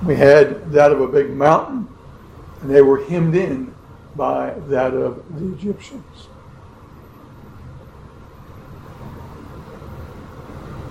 We 0.05 0.14
had 0.14 0.71
that 0.73 0.93
of 0.93 1.00
a 1.00 1.09
big 1.09 1.31
mountain, 1.31 1.88
and 2.61 2.71
they 2.71 2.83
were 2.83 3.05
hemmed 3.05 3.35
in 3.35 3.75
by 4.14 4.55
that 4.69 4.95
of 4.95 5.23
the 5.38 5.52
Egyptians. 5.52 6.28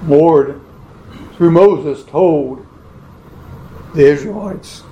Lord, 0.06 0.62
through 1.36 1.52
Moses, 1.52 2.04
told 2.06 2.66
the 3.94 4.06
Israelites, 4.06 4.84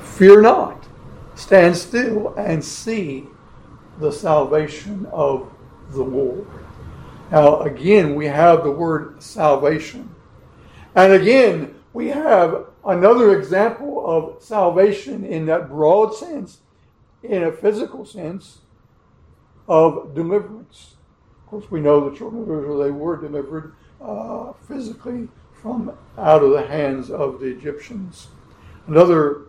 Fear 0.00 0.42
not, 0.42 0.86
stand 1.34 1.76
still 1.76 2.34
and 2.36 2.64
see 2.64 3.26
the 4.00 4.10
salvation 4.10 5.06
of 5.12 5.52
the 5.90 6.02
Lord. 6.02 6.46
Now, 7.30 7.60
again, 7.60 8.14
we 8.14 8.26
have 8.26 8.64
the 8.64 8.70
word 8.70 9.22
salvation. 9.22 10.14
And 10.94 11.12
again, 11.12 11.74
we 11.92 12.08
have 12.08 12.66
another 12.88 13.38
example 13.38 14.02
of 14.04 14.42
salvation 14.42 15.24
in 15.24 15.44
that 15.46 15.68
broad 15.68 16.14
sense, 16.14 16.60
in 17.22 17.42
a 17.44 17.52
physical 17.52 18.04
sense, 18.04 18.58
of 19.68 20.14
deliverance. 20.14 20.94
Of 21.44 21.50
course, 21.50 21.70
we 21.70 21.80
know 21.80 22.08
the 22.08 22.16
children 22.16 22.42
of 22.42 22.48
Israel, 22.48 22.78
they 22.78 22.90
were 22.90 23.16
delivered 23.18 23.74
uh, 24.00 24.52
physically 24.66 25.28
from 25.60 25.92
out 26.16 26.42
of 26.42 26.52
the 26.52 26.66
hands 26.66 27.10
of 27.10 27.40
the 27.40 27.46
Egyptians. 27.46 28.28
Another 28.86 29.42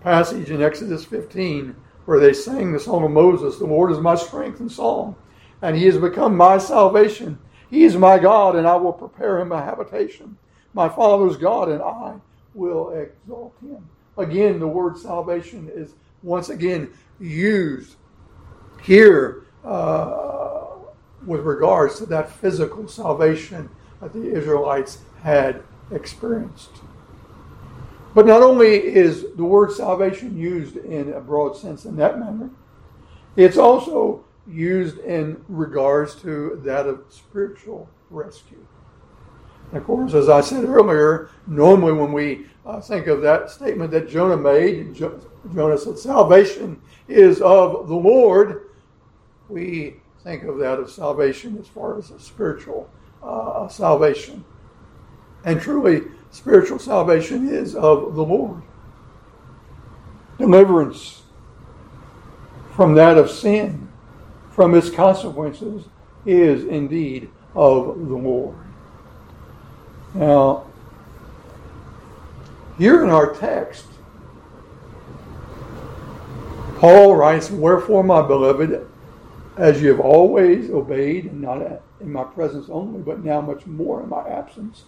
passage 0.00 0.50
in 0.50 0.60
Exodus 0.60 1.04
15 1.04 1.76
where 2.06 2.18
they 2.18 2.32
sang 2.32 2.72
the 2.72 2.80
song 2.80 3.04
of 3.04 3.10
Moses, 3.12 3.58
The 3.58 3.66
Lord 3.66 3.92
is 3.92 3.98
my 3.98 4.16
strength 4.16 4.58
and 4.58 4.72
song, 4.72 5.14
and 5.62 5.76
he 5.76 5.86
has 5.86 5.98
become 5.98 6.36
my 6.36 6.58
salvation. 6.58 7.38
He 7.70 7.84
is 7.84 7.96
my 7.96 8.18
God, 8.18 8.56
and 8.56 8.66
I 8.66 8.74
will 8.74 8.92
prepare 8.92 9.38
him 9.38 9.52
a 9.52 9.62
habitation. 9.62 10.36
My 10.74 10.88
father's 10.88 11.36
God, 11.36 11.68
and 11.68 11.80
I 11.80 12.14
will 12.54 12.90
exalt 12.90 13.54
him. 13.60 13.88
Again, 14.16 14.58
the 14.58 14.66
word 14.66 14.98
salvation 14.98 15.70
is 15.72 15.94
once 16.22 16.48
again 16.48 16.90
used 17.18 17.96
here 18.82 19.44
uh, 19.64 20.66
with 21.24 21.40
regards 21.40 21.98
to 21.98 22.06
that 22.06 22.30
physical 22.30 22.88
salvation 22.88 23.68
that 24.00 24.12
the 24.12 24.32
Israelites 24.32 24.98
had 25.22 25.62
experienced. 25.90 26.70
But 28.14 28.26
not 28.26 28.42
only 28.42 28.76
is 28.76 29.26
the 29.36 29.44
word 29.44 29.72
salvation 29.72 30.36
used 30.36 30.76
in 30.76 31.12
a 31.12 31.20
broad 31.20 31.56
sense 31.56 31.84
in 31.84 31.96
that 31.96 32.18
manner, 32.18 32.50
it's 33.36 33.56
also 33.56 34.24
used 34.48 34.98
in 34.98 35.44
regards 35.48 36.16
to 36.16 36.60
that 36.64 36.86
of 36.86 37.04
spiritual 37.08 37.88
rescue. 38.10 38.66
Of 39.72 39.84
course, 39.84 40.14
as 40.14 40.28
I 40.28 40.40
said 40.40 40.64
earlier, 40.64 41.30
normally 41.46 41.92
when 41.92 42.12
we 42.12 42.46
uh, 42.66 42.80
think 42.80 43.06
of 43.06 43.20
that 43.22 43.50
statement 43.50 43.90
that 43.92 44.08
Jonah 44.08 44.36
made, 44.36 44.94
Jonah 44.94 45.78
said, 45.78 45.98
Salvation 45.98 46.80
is 47.08 47.40
of 47.40 47.88
the 47.88 47.94
Lord, 47.94 48.70
we 49.48 49.96
think 50.22 50.42
of 50.44 50.58
that 50.58 50.78
of 50.78 50.90
salvation 50.90 51.56
as 51.58 51.66
far 51.68 51.98
as 51.98 52.10
a 52.10 52.20
spiritual 52.20 52.90
uh, 53.22 53.68
salvation. 53.68 54.44
And 55.44 55.60
truly, 55.60 56.02
spiritual 56.30 56.78
salvation 56.78 57.48
is 57.48 57.74
of 57.74 58.14
the 58.14 58.24
Lord. 58.24 58.62
Deliverance 60.38 61.22
from 62.74 62.94
that 62.94 63.18
of 63.18 63.30
sin, 63.30 63.88
from 64.50 64.74
its 64.74 64.90
consequences, 64.90 65.84
is 66.26 66.64
indeed 66.64 67.30
of 67.54 68.08
the 68.08 68.16
Lord. 68.16 68.56
Now, 70.14 70.66
here 72.78 73.04
in 73.04 73.10
our 73.10 73.32
text, 73.34 73.86
Paul 76.78 77.14
writes, 77.14 77.50
Wherefore, 77.50 78.02
my 78.02 78.22
beloved, 78.26 78.88
as 79.56 79.82
you 79.82 79.88
have 79.90 80.00
always 80.00 80.70
obeyed, 80.70 81.26
and 81.26 81.40
not 81.42 81.60
in 82.00 82.10
my 82.10 82.24
presence 82.24 82.68
only, 82.70 83.00
but 83.02 83.22
now 83.22 83.40
much 83.40 83.66
more 83.66 84.02
in 84.02 84.08
my 84.08 84.26
absence, 84.26 84.84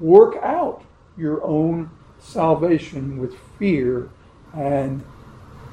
work 0.00 0.36
out 0.42 0.82
your 1.16 1.44
own 1.44 1.90
salvation 2.18 3.18
with 3.18 3.36
fear 3.58 4.08
and 4.54 5.04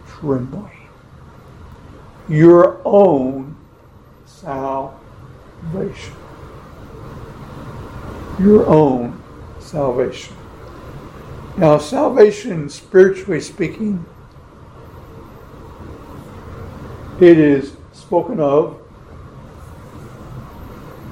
trembling. 0.08 0.90
Your 2.28 2.82
own 2.84 3.56
salvation. 4.26 4.96
Your 8.40 8.66
own 8.68 9.22
salvation. 9.60 10.36
Now, 11.58 11.78
salvation, 11.78 12.70
spiritually 12.70 13.40
speaking, 13.40 14.06
it 17.22 17.38
is 17.38 17.78
spoken 17.94 18.42
of 18.42 18.82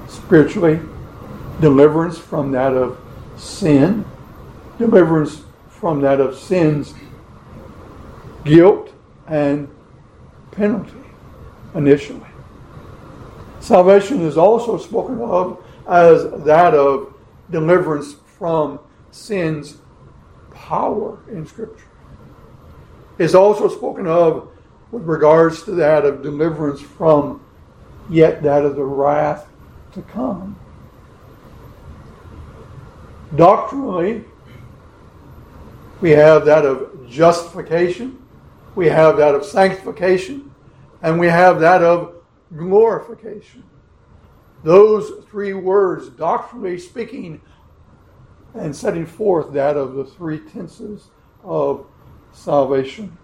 spiritually, 0.06 0.80
deliverance 1.60 2.18
from 2.18 2.52
that 2.52 2.74
of 2.74 2.98
sin, 3.36 4.04
deliverance 4.78 5.42
from 5.68 6.02
that 6.02 6.20
of 6.20 6.36
sin's 6.38 6.92
guilt 8.44 8.92
and 9.26 9.68
penalty 10.50 10.92
initially. 11.74 12.20
Salvation 13.60 14.20
is 14.20 14.36
also 14.36 14.76
spoken 14.76 15.20
of 15.20 15.64
as 15.88 16.24
that 16.44 16.74
of 16.74 17.13
deliverance 17.50 18.16
from 18.38 18.80
sin's 19.10 19.78
power 20.52 21.18
in 21.30 21.46
Scripture. 21.46 21.86
It's 23.18 23.34
also 23.34 23.68
spoken 23.68 24.06
of 24.06 24.50
with 24.90 25.04
regards 25.04 25.62
to 25.64 25.72
that 25.72 26.04
of 26.04 26.22
deliverance 26.22 26.80
from 26.80 27.44
yet 28.10 28.42
that 28.42 28.64
of 28.64 28.76
the 28.76 28.84
wrath 28.84 29.48
to 29.92 30.02
come 30.02 30.56
Doctrinally, 33.36 34.24
we 36.00 36.10
have 36.10 36.44
that 36.44 36.64
of 36.64 37.08
justification, 37.08 38.22
we 38.76 38.86
have 38.86 39.16
that 39.16 39.34
of 39.34 39.44
sanctification, 39.44 40.54
and 41.02 41.18
we 41.18 41.26
have 41.26 41.58
that 41.60 41.82
of 41.82 42.14
glorification. 42.56 43.64
Those 44.64 45.24
three 45.30 45.52
words, 45.52 46.08
doctrinally 46.08 46.78
speaking, 46.78 47.40
and 48.54 48.74
setting 48.74 49.04
forth 49.04 49.52
that 49.52 49.76
of 49.76 49.94
the 49.94 50.04
three 50.04 50.38
tenses 50.38 51.08
of 51.44 51.86
salvation. 52.32 53.16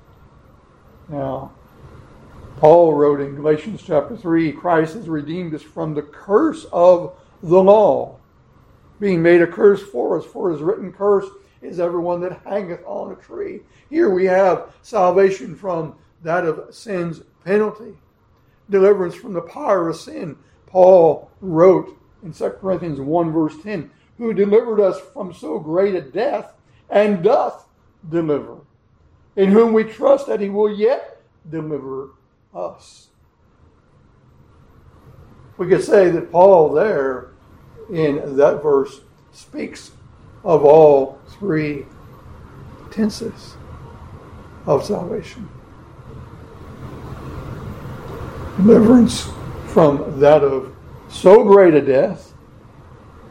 Now, 1.09 1.53
Paul 2.59 2.95
wrote 2.95 3.23
in 3.23 3.37
Galatians 3.37 3.83
chapter 3.83 4.19
3 4.19 4.53
Christ 4.53 4.95
has 4.95 5.09
redeemed 5.09 5.55
us 5.55 5.63
from 5.63 5.95
the 5.95 6.03
curse 6.03 6.67
of 6.73 7.17
the 7.43 7.63
law 7.63 8.19
being 9.01 9.23
made 9.23 9.41
a 9.41 9.47
curse 9.47 9.83
for 9.83 10.19
us. 10.19 10.27
For 10.27 10.51
his 10.51 10.61
written 10.61 10.93
curse 10.93 11.25
is 11.63 11.81
everyone 11.81 12.21
that 12.21 12.43
hangeth 12.45 12.85
on 12.85 13.13
a 13.13 13.17
tree. 13.17 13.61
Here 13.89 14.11
we 14.11 14.27
have 14.27 14.75
salvation 14.83 15.57
from 15.57 15.95
that 16.23 16.45
of 16.45 16.75
sin's 16.75 17.23
penalty, 17.47 17.95
deliverance 18.69 19.15
from 19.15 19.33
the 19.33 19.41
power 19.41 19.89
of 19.89 19.97
sin. 19.97 20.37
Paul 20.71 21.31
wrote 21.41 21.99
in 22.23 22.33
2 22.33 22.51
Corinthians 22.61 23.01
1, 23.01 23.33
verse 23.33 23.55
10, 23.63 23.91
who 24.19 24.33
delivered 24.33 24.81
us 24.81 25.01
from 25.13 25.33
so 25.33 25.59
great 25.59 25.95
a 25.95 26.01
death 26.01 26.53
and 26.89 27.23
doth 27.23 27.67
deliver, 28.09 28.59
in 29.37 29.51
whom 29.51 29.73
we 29.73 29.85
trust 29.85 30.27
that 30.27 30.41
he 30.41 30.49
will 30.49 30.73
yet 30.73 31.21
deliver 31.49 32.11
us. 32.55 33.09
We 35.57 35.69
could 35.69 35.85
say 35.85 36.11
that 36.11 36.33
Paul 36.33 36.73
there 36.73 37.31
in 37.91 38.37
that 38.37 38.63
verse 38.63 39.01
speaks 39.33 39.93
of 40.45 40.65
all 40.65 41.19
three 41.39 41.87
tenses 42.91 43.57
of 44.67 44.85
salvation 44.85 45.49
deliverance 48.57 49.29
from 49.71 50.21
that 50.21 50.43
of 50.43 50.75
so 51.09 51.45
great 51.45 51.75
a 51.75 51.81
death, 51.81 52.35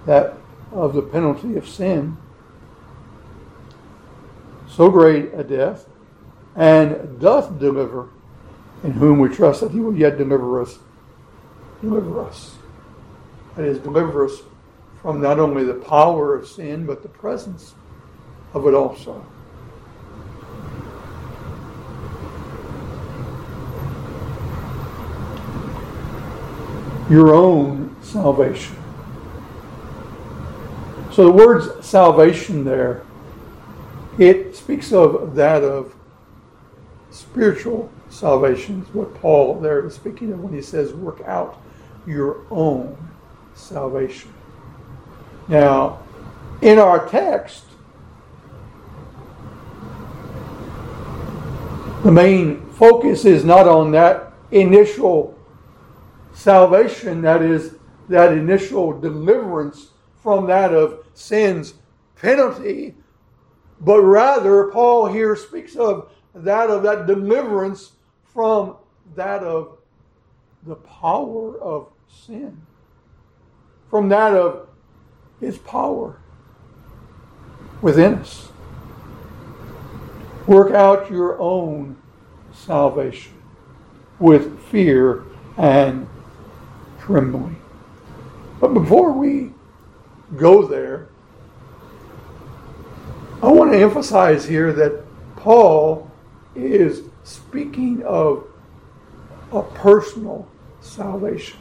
that 0.06 0.34
of 0.72 0.94
the 0.94 1.02
penalty 1.02 1.58
of 1.58 1.68
sin, 1.68 2.18
so 4.68 4.90
great 4.90 5.34
a 5.34 5.44
death, 5.44 5.88
and 6.56 7.20
doth 7.20 7.60
deliver, 7.60 8.10
in 8.84 8.92
whom 8.92 9.20
we 9.20 9.30
trust 9.30 9.62
that 9.62 9.72
he 9.72 9.80
will 9.80 9.96
yet 9.96 10.18
deliver 10.18 10.62
us. 10.62 10.80
Deliver 11.82 12.22
us. 12.22 12.58
That 13.56 13.66
is, 13.66 13.80
deliver 13.80 14.26
us 14.26 14.42
from 15.02 15.22
not 15.22 15.40
only 15.40 15.64
the 15.64 15.74
power 15.74 16.36
of 16.36 16.48
sin, 16.48 16.86
but 16.86 17.02
the 17.02 17.10
presence 17.10 17.74
of 18.54 18.68
it 18.68 18.74
also. 18.74 19.26
Your 27.10 27.34
own 27.34 27.96
salvation. 28.02 28.76
So 31.12 31.26
the 31.26 31.32
words 31.32 31.86
salvation 31.86 32.64
there, 32.64 33.04
it 34.18 34.56
speaks 34.56 34.94
of 34.94 35.36
that 35.36 35.64
of 35.64 35.96
spiritual 37.10 37.92
salvation, 38.10 38.84
is 38.84 38.94
what 38.94 39.16
Paul 39.16 39.60
there 39.60 39.86
is 39.86 39.96
speaking 39.96 40.32
of 40.32 40.40
when 40.44 40.54
he 40.54 40.62
says, 40.62 40.94
work 40.94 41.22
out 41.26 41.62
your 42.06 42.46
own 42.52 42.96
salvation. 43.56 44.34
Now, 45.48 46.04
in 46.62 46.78
our 46.78 47.08
text, 47.08 47.66
the 52.04 52.12
main 52.12 52.66
focus 52.72 53.26
is 53.26 53.44
not 53.44 53.68
on 53.68 53.92
that 53.92 54.34
initial 54.52 55.39
salvation, 56.40 57.22
that 57.22 57.42
is, 57.42 57.76
that 58.08 58.32
initial 58.32 58.98
deliverance 58.98 59.90
from 60.24 60.48
that 60.48 60.74
of 60.74 61.06
sin's 61.14 61.74
penalty, 62.16 62.96
but 63.82 64.02
rather, 64.02 64.72
Paul 64.72 65.08
here 65.08 65.36
speaks 65.36 65.76
of 65.76 66.12
that 66.34 66.70
of 66.70 66.84
that 66.84 67.08
deliverance 67.08 67.92
from 68.34 68.78
that 69.16 69.44
of 69.44 69.78
the 70.64 70.76
power 70.76 71.60
of 71.60 71.88
sin, 72.08 72.62
from 73.90 74.10
that 74.10 74.34
of 74.34 74.68
his 75.40 75.58
power 75.58 76.20
within 77.82 78.16
us. 78.16 78.50
Work 80.48 80.74
out 80.74 81.12
your 81.12 81.40
own 81.40 81.98
salvation 82.54 83.34
with 84.20 84.62
fear 84.64 85.24
and 85.58 86.08
trembling. 87.10 87.60
But 88.60 88.76
before 88.76 89.12
we 89.12 89.52
go 90.38 90.68
there, 90.68 91.10
I 93.42 93.48
want 93.48 93.72
to 93.72 93.80
emphasize 93.80 94.46
here 94.46 94.72
that 94.74 95.04
Paul 95.36 96.12
is 96.54 97.02
speaking 97.24 98.04
of 98.04 98.46
a 99.52 99.64
personal 99.64 100.48
salvation, 100.82 101.58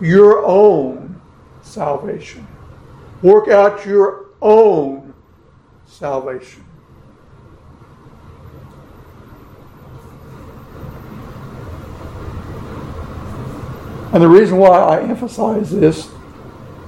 your 0.00 0.44
own 0.44 1.20
salvation. 1.62 2.44
Work 3.22 3.46
out 3.46 3.86
your 3.86 4.30
own 4.40 5.14
salvation. 5.86 6.64
And 14.12 14.22
the 14.22 14.28
reason 14.28 14.58
why 14.58 14.78
I 14.78 15.02
emphasize 15.02 15.70
this 15.70 16.10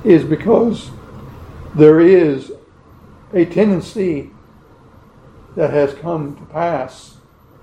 is 0.05 0.25
because 0.25 0.91
there 1.75 2.01
is 2.01 2.53
a 3.33 3.47
tendency 3.47 4.31
that 5.57 5.71
has 5.71 5.95
come 5.95 6.37
to 6.37 6.43
pass 6.47 7.17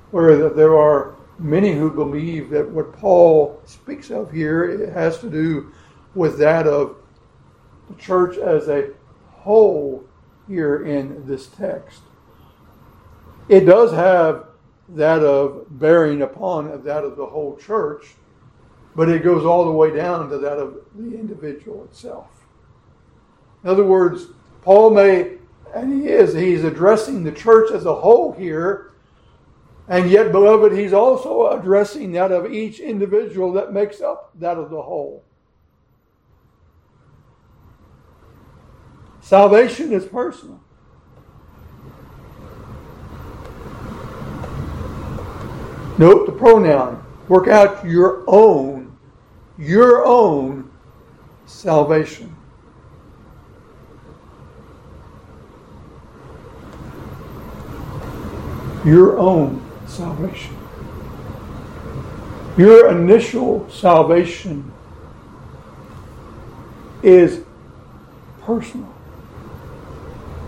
where 0.10 0.50
there 0.50 0.76
are 0.76 1.15
many 1.38 1.74
who 1.74 1.91
believe 1.91 2.50
that 2.50 2.69
what 2.69 2.93
Paul 2.93 3.62
speaks 3.65 4.10
of 4.10 4.32
here 4.32 4.63
it 4.63 4.93
has 4.93 5.19
to 5.19 5.30
do 5.30 5.71
with 6.15 6.38
that 6.39 6.67
of 6.67 6.97
the 7.88 7.95
church 8.02 8.38
as 8.38 8.67
a 8.67 8.89
whole 9.30 10.04
here 10.47 10.86
in 10.86 11.26
this 11.28 11.47
text. 11.47 12.02
It 13.47 13.62
does 13.62 13.91
have 13.91 14.47
that 14.89 15.24
of 15.24 15.65
bearing 15.80 16.21
upon 16.21 16.84
that 16.84 17.04
of 17.04 17.15
the 17.15 17.26
whole 17.26 17.58
church, 17.58 18.15
but 18.96 19.10
it 19.10 19.24
goes 19.24 19.46
all 19.46 19.66
the 19.66 19.72
way 19.72 19.96
down 19.96 20.30
to 20.30 20.38
that 20.38 20.58
of 20.58 20.86
the 20.96 21.18
individual 21.18 21.84
itself. 21.86 22.28
In 23.64 23.70
other 23.70 23.86
words, 23.86 24.28
Paul 24.64 24.92
may, 24.92 25.38
and 25.74 26.02
he 26.02 26.10
is, 26.10 26.34
he's 26.34 26.64
addressing 26.64 27.24
the 27.24 27.32
church 27.32 27.72
as 27.72 27.86
a 27.86 27.96
whole 27.96 28.32
here, 28.34 28.94
and 29.88 30.10
yet, 30.10 30.32
beloved, 30.32 30.72
he's 30.72 30.94
also 30.94 31.50
addressing 31.50 32.14
that 32.14 32.32
of 32.32 32.52
each 32.52 32.80
individual 32.80 33.52
that 33.54 33.74
makes 33.74 34.00
up 34.00 34.32
that 34.40 34.58
of 34.58 34.70
the 34.70 34.82
whole. 34.82 35.24
Salvation 39.20 39.92
is 39.92 40.06
personal. 40.06 40.62
Note 45.98 46.26
the 46.26 46.32
pronoun. 46.32 47.06
Work 47.28 47.48
out 47.48 47.86
your 47.86 48.24
own, 48.28 48.81
your 49.62 50.04
own 50.04 50.71
salvation. 51.45 52.36
Your 58.84 59.19
own 59.19 59.63
salvation. 59.86 60.58
Your 62.58 62.89
initial 62.89 63.69
salvation 63.69 64.71
is 67.04 67.43
personal. 68.41 68.91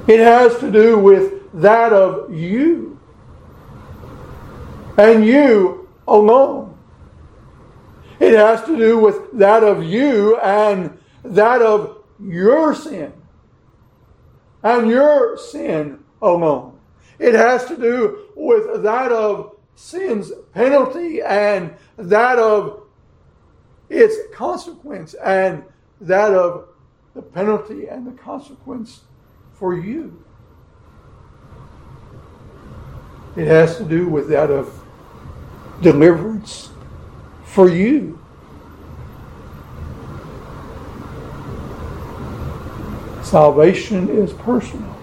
It 0.07 0.19
has 0.19 0.57
to 0.57 0.71
do 0.71 0.97
with 0.97 1.51
that 1.53 1.93
of 1.93 2.33
you 2.33 2.99
and 4.97 5.23
you 5.23 5.87
alone. 6.07 6.72
It 8.19 8.33
has 8.33 8.63
to 8.65 8.77
do 8.77 8.97
with 8.99 9.31
that 9.37 9.63
of 9.63 9.83
you 9.83 10.37
and 10.39 10.97
that 11.23 11.61
of 11.61 12.03
your 12.19 12.75
sin 12.75 13.13
and 14.63 14.89
your 14.89 15.37
sin 15.37 15.99
alone. 16.21 16.79
It 17.19 17.35
has 17.35 17.65
to 17.65 17.77
do 17.77 18.29
with 18.35 18.83
that 18.83 19.11
of 19.11 19.57
sin's 19.75 20.31
penalty 20.53 21.21
and 21.21 21.73
that 21.97 22.39
of 22.39 22.83
its 23.89 24.15
consequence 24.33 25.13
and 25.15 25.63
that 26.01 26.33
of 26.33 26.69
the 27.13 27.21
penalty 27.21 27.87
and 27.87 28.07
the 28.07 28.11
consequence 28.11 29.01
for 29.53 29.75
you. 29.75 30.23
It 33.35 33.47
has 33.47 33.77
to 33.77 33.83
do 33.83 34.07
with 34.07 34.29
that 34.29 34.51
of 34.51 34.83
deliverance 35.81 36.69
for 37.53 37.69
you. 37.69 38.19
Salvation 43.21 44.09
is 44.09 44.33
personal. 44.33 44.97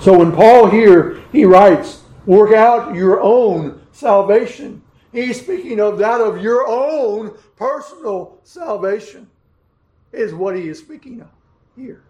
So 0.00 0.18
when 0.18 0.30
Paul 0.30 0.68
here 0.68 1.20
he 1.32 1.46
writes, 1.46 2.02
work 2.26 2.52
out 2.52 2.94
your 2.94 3.20
own 3.22 3.80
salvation. 3.92 4.82
He's 5.10 5.40
speaking 5.40 5.80
of 5.80 5.98
that 5.98 6.20
of 6.20 6.42
your 6.42 6.66
own 6.68 7.34
personal 7.56 8.38
salvation, 8.44 9.28
is 10.12 10.34
what 10.34 10.54
he 10.54 10.68
is 10.68 10.78
speaking 10.78 11.22
of 11.22 11.28
here. 11.76 12.02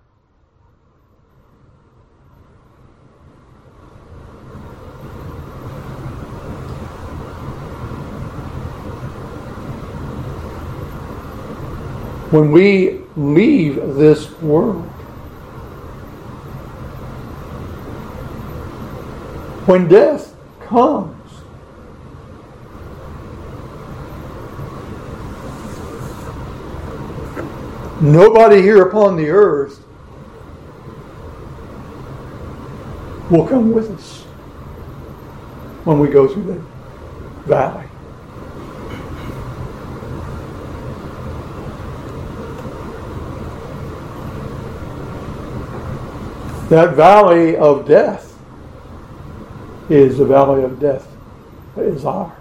When 12.31 12.53
we 12.53 13.01
leave 13.17 13.77
this 13.77 14.31
world, 14.41 14.85
when 19.67 19.89
death 19.89 20.35
comes, 20.61 21.19
Nobody 28.01 28.63
here 28.63 28.83
upon 28.87 29.17
the 29.17 29.29
earth 29.29 29.85
will 33.29 33.45
come 33.45 33.73
with 33.73 33.91
us 33.91 34.23
when 35.83 35.99
we 35.99 36.07
go 36.07 36.29
through 36.29 36.45
the 36.45 36.63
valley. 37.49 37.88
That 46.69 46.95
valley 46.95 47.57
of 47.57 47.87
death 47.87 48.39
is 49.89 50.19
the 50.19 50.27
valley 50.27 50.65
of 50.65 50.79
death 50.79 51.09
is 51.79 52.05
ours. 52.05 52.33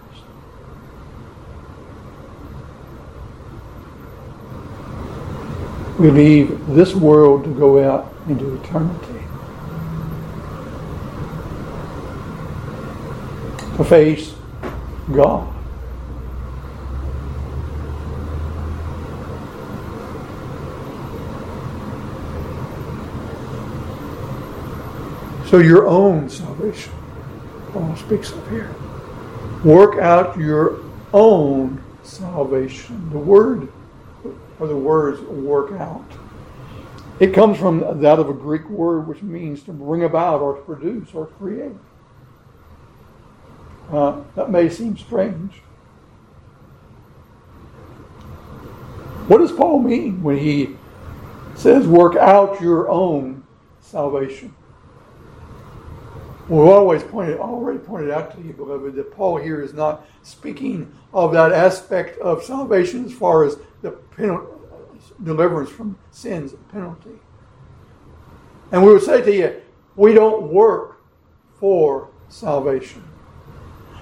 We 5.97 6.11
leave 6.11 6.67
this 6.67 6.93
world 6.93 7.45
to 7.45 7.49
go 7.51 7.83
out 7.89 8.13
into 8.27 8.55
eternity. 8.61 9.13
To 13.77 13.83
face 13.83 14.35
God. 15.11 15.56
So 25.57 25.63
your 25.63 25.87
own 25.87 26.29
salvation, 26.29 26.93
Paul 27.71 27.95
speaks 27.95 28.31
of 28.31 28.47
here. 28.51 28.75
Work 29.65 29.97
out 29.97 30.37
your 30.37 30.81
own 31.15 31.83
salvation. 32.03 33.09
The 33.09 33.17
word 33.17 33.67
or 34.59 34.67
the 34.67 34.77
words 34.77 35.19
work 35.21 35.71
out. 35.71 36.05
It 37.19 37.33
comes 37.33 37.57
from 37.57 38.01
that 38.01 38.19
of 38.19 38.29
a 38.29 38.33
Greek 38.33 38.69
word 38.69 39.07
which 39.07 39.23
means 39.23 39.63
to 39.63 39.73
bring 39.73 40.03
about 40.03 40.41
or 40.41 40.57
to 40.57 40.61
produce 40.61 41.11
or 41.15 41.25
create. 41.25 41.75
Uh, 43.91 44.21
that 44.35 44.51
may 44.51 44.69
seem 44.69 44.95
strange. 44.95 45.53
What 49.27 49.39
does 49.39 49.51
Paul 49.51 49.79
mean 49.79 50.21
when 50.21 50.37
he 50.37 50.75
says, 51.55 51.87
work 51.87 52.15
out 52.15 52.61
your 52.61 52.89
own 52.89 53.43
salvation? 53.81 54.53
We've 56.49 56.61
always 56.61 57.03
pointed, 57.03 57.39
already 57.39 57.79
pointed 57.79 58.09
out 58.09 58.33
to 58.35 58.41
you, 58.41 58.53
beloved, 58.53 58.95
that 58.95 59.11
Paul 59.11 59.35
here 59.35 59.61
is 59.61 59.73
not 59.73 60.07
speaking 60.23 60.89
of 61.13 61.33
that 61.33 61.51
aspect 61.51 62.17
of 62.19 62.41
salvation 62.41 63.03
as 63.03 63.11
far 63.11 63.43
as 63.43 63.57
the 63.81 63.91
penalty, 63.91 64.47
deliverance 65.23 65.69
from 65.69 65.97
sin's 66.11 66.53
penalty. 66.71 67.19
And 68.71 68.85
we 68.85 68.93
would 68.93 69.01
say 69.01 69.21
to 69.21 69.33
you, 69.33 69.61
we 69.97 70.13
don't 70.13 70.43
work 70.53 71.01
for 71.59 72.11
salvation. 72.29 73.03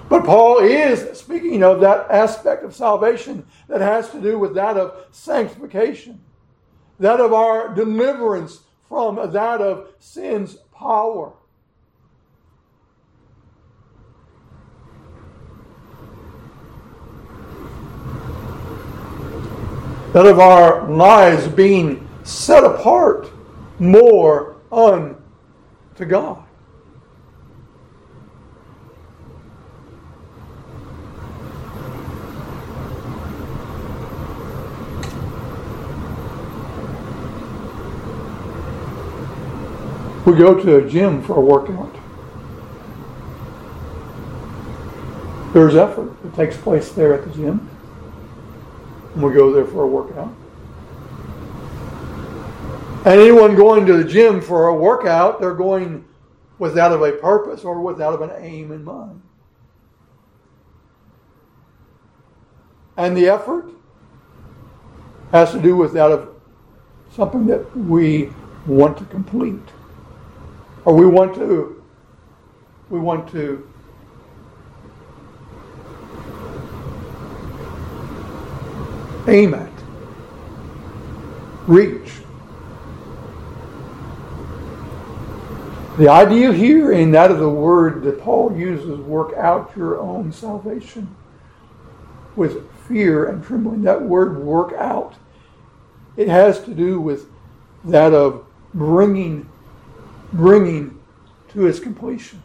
But 0.08 0.24
Paul 0.24 0.60
is 0.60 1.18
speaking 1.18 1.64
of 1.64 1.80
that 1.80 2.08
aspect 2.10 2.62
of 2.62 2.76
salvation 2.76 3.44
that 3.66 3.80
has 3.80 4.10
to 4.10 4.20
do 4.20 4.38
with 4.38 4.54
that 4.54 4.76
of 4.76 5.06
sanctification, 5.10 6.20
that 7.00 7.18
of 7.18 7.32
our 7.32 7.74
deliverance 7.74 8.60
from 8.88 9.16
that 9.32 9.60
of 9.60 9.88
sin's 9.98 10.58
power. 10.72 11.32
That 20.16 20.24
of 20.24 20.40
our 20.40 20.88
lives 20.88 21.46
being 21.46 22.08
set 22.24 22.64
apart 22.64 23.28
more 23.78 24.56
unto 24.72 26.06
God. 26.08 26.42
We 40.24 40.32
go 40.32 40.54
to 40.54 40.76
a 40.76 40.88
gym 40.88 41.22
for 41.22 41.36
a 41.36 41.40
workout. 41.42 41.94
There's 45.52 45.76
effort 45.76 46.22
that 46.22 46.34
takes 46.34 46.56
place 46.56 46.90
there 46.92 47.12
at 47.12 47.22
the 47.26 47.30
gym. 47.38 47.75
And 49.16 49.24
we 49.24 49.32
go 49.32 49.50
there 49.50 49.64
for 49.64 49.82
a 49.82 49.86
workout. 49.86 50.30
And 53.06 53.18
anyone 53.18 53.56
going 53.56 53.86
to 53.86 53.96
the 53.96 54.04
gym 54.04 54.42
for 54.42 54.66
a 54.66 54.74
workout, 54.74 55.40
they're 55.40 55.54
going 55.54 56.04
without 56.58 56.92
of 56.92 57.00
a 57.00 57.12
purpose 57.12 57.64
or 57.64 57.80
without 57.80 58.12
of 58.12 58.20
an 58.20 58.32
aim 58.44 58.72
in 58.72 58.84
mind. 58.84 59.22
And 62.98 63.16
the 63.16 63.28
effort 63.28 63.70
has 65.32 65.50
to 65.52 65.62
do 65.62 65.76
with 65.76 65.94
that 65.94 66.10
of 66.10 66.34
something 67.10 67.46
that 67.46 67.74
we 67.74 68.30
want 68.66 68.98
to 68.98 69.06
complete 69.06 69.66
or 70.84 70.94
we 70.94 71.06
want 71.06 71.34
to 71.36 71.82
we 72.90 73.00
want 73.00 73.30
to 73.30 73.66
aim 79.28 79.54
at 79.54 79.72
reach 81.66 82.12
the 85.98 86.08
idea 86.08 86.52
here 86.52 86.92
in 86.92 87.10
that 87.10 87.30
of 87.30 87.38
the 87.38 87.48
word 87.48 88.02
that 88.02 88.20
paul 88.20 88.56
uses 88.56 88.98
work 89.00 89.36
out 89.36 89.72
your 89.76 89.98
own 89.98 90.32
salvation 90.32 91.14
with 92.36 92.70
fear 92.86 93.26
and 93.26 93.44
trembling 93.44 93.82
that 93.82 94.00
word 94.00 94.38
work 94.38 94.72
out 94.74 95.14
it 96.16 96.28
has 96.28 96.62
to 96.64 96.74
do 96.74 97.00
with 97.00 97.28
that 97.84 98.14
of 98.14 98.46
bringing 98.74 99.48
bringing 100.32 100.98
to 101.48 101.66
its 101.66 101.80
completion. 101.80 102.42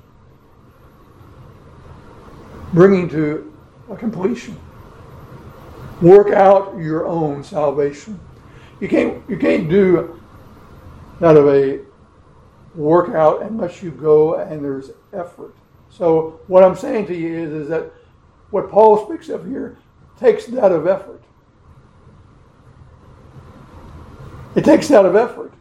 Bringing 2.73 3.09
to 3.09 3.53
a 3.89 3.95
completion. 3.95 4.57
Work 6.01 6.29
out 6.29 6.77
your 6.77 7.05
own 7.05 7.43
salvation. 7.43 8.19
You 8.79 8.87
can't, 8.87 9.23
you 9.29 9.37
can't 9.37 9.69
do 9.69 10.19
that 11.19 11.37
of 11.37 11.47
a 11.47 11.81
workout 12.73 13.43
unless 13.43 13.83
you 13.83 13.91
go 13.91 14.35
and 14.35 14.63
there's 14.63 14.91
effort. 15.13 15.55
So 15.89 16.39
what 16.47 16.63
I'm 16.63 16.75
saying 16.75 17.05
to 17.07 17.15
you 17.15 17.37
is, 17.37 17.51
is 17.51 17.67
that 17.69 17.91
what 18.49 18.69
Paul 18.69 19.05
speaks 19.05 19.29
of 19.29 19.45
here 19.45 19.77
takes 20.19 20.45
that 20.47 20.71
of 20.71 20.87
effort. 20.87 21.21
It 24.55 24.65
takes 24.65 24.87
that 24.89 25.05
of 25.05 25.15
effort. 25.15 25.53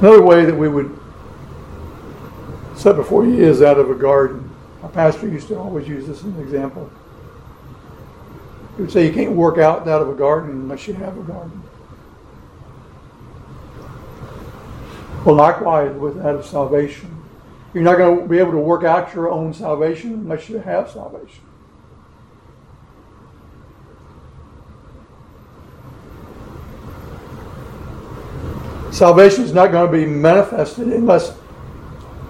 Another 0.00 0.22
way 0.22 0.46
that 0.46 0.56
we 0.56 0.66
would 0.66 0.98
set 2.74 2.96
before 2.96 3.26
you 3.26 3.34
is 3.34 3.60
out 3.60 3.78
of 3.78 3.90
a 3.90 3.94
garden. 3.94 4.50
My 4.82 4.88
pastor 4.88 5.28
used 5.28 5.48
to 5.48 5.58
always 5.58 5.86
use 5.86 6.06
this 6.06 6.20
as 6.20 6.24
an 6.24 6.40
example. 6.40 6.90
He 8.76 8.82
would 8.82 8.90
say 8.90 9.06
you 9.06 9.12
can't 9.12 9.32
work 9.32 9.58
out 9.58 9.86
out 9.86 10.00
of 10.00 10.08
a 10.08 10.14
garden 10.14 10.52
unless 10.52 10.88
you 10.88 10.94
have 10.94 11.18
a 11.18 11.22
garden. 11.22 11.62
Well, 15.26 15.34
likewise 15.34 15.94
with 15.94 16.16
that 16.22 16.34
of 16.34 16.46
salvation. 16.46 17.22
You're 17.74 17.84
not 17.84 17.98
going 17.98 18.22
to 18.22 18.26
be 18.26 18.38
able 18.38 18.52
to 18.52 18.58
work 18.58 18.84
out 18.84 19.14
your 19.14 19.30
own 19.30 19.52
salvation 19.52 20.14
unless 20.14 20.48
you 20.48 20.60
have 20.60 20.88
salvation. 20.88 21.44
Salvation 28.92 29.44
is 29.44 29.52
not 29.52 29.70
going 29.70 29.90
to 29.90 29.96
be 29.96 30.06
manifested 30.06 30.88
unless 30.88 31.36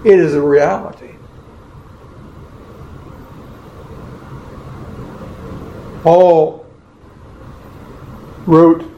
it 0.03 0.19
is 0.19 0.35
a 0.35 0.41
reality. 0.41 1.15
Paul 6.03 6.65
wrote, 8.45 8.89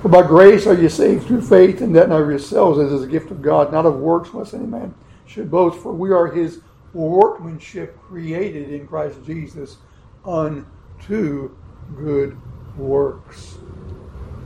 For 0.00 0.08
by 0.08 0.22
grace 0.22 0.66
are 0.66 0.74
you 0.74 0.88
saved 0.88 1.26
through 1.26 1.42
faith, 1.42 1.80
and 1.80 1.94
that 1.94 2.08
not 2.08 2.22
of 2.22 2.28
yourselves, 2.28 2.78
as 2.78 2.92
is 2.92 3.02
a 3.02 3.06
gift 3.06 3.30
of 3.30 3.42
God, 3.42 3.72
not 3.72 3.84
of 3.84 3.96
works, 3.96 4.32
lest 4.32 4.54
any 4.54 4.66
man 4.66 4.94
should 5.26 5.50
boast. 5.50 5.78
For 5.78 5.92
we 5.92 6.10
are 6.10 6.26
his 6.26 6.60
workmanship 6.94 7.98
created 8.00 8.70
in 8.70 8.86
Christ 8.86 9.18
Jesus 9.26 9.76
unto 10.24 11.54
good 11.96 12.36
works. 12.76 13.58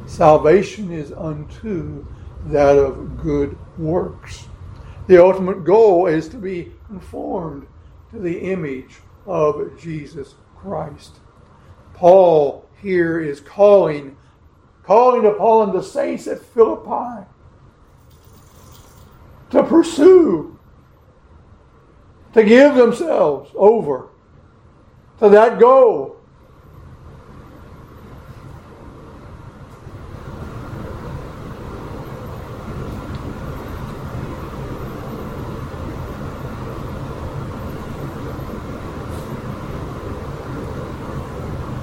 Salvation 0.07 0.90
is 0.92 1.12
unto 1.12 2.05
that 2.46 2.76
of 2.76 3.20
good 3.20 3.57
works. 3.78 4.48
The 5.07 5.22
ultimate 5.22 5.64
goal 5.64 6.07
is 6.07 6.28
to 6.31 6.37
be 6.37 6.72
conformed 6.87 7.66
to 8.11 8.18
the 8.18 8.38
image 8.38 8.96
of 9.26 9.78
Jesus 9.81 10.35
Christ. 10.57 11.16
Paul 11.94 12.68
here 12.81 13.20
is 13.20 13.40
calling 13.40 14.16
calling 14.83 15.26
upon 15.26 15.72
the 15.72 15.83
saints 15.83 16.26
at 16.26 16.42
Philippi 16.42 17.24
to 19.50 19.62
pursue 19.62 20.59
to 22.33 22.42
give 22.42 22.74
themselves 22.74 23.50
over 23.55 24.09
to 25.20 25.28
that 25.28 25.61
goal 25.61 26.16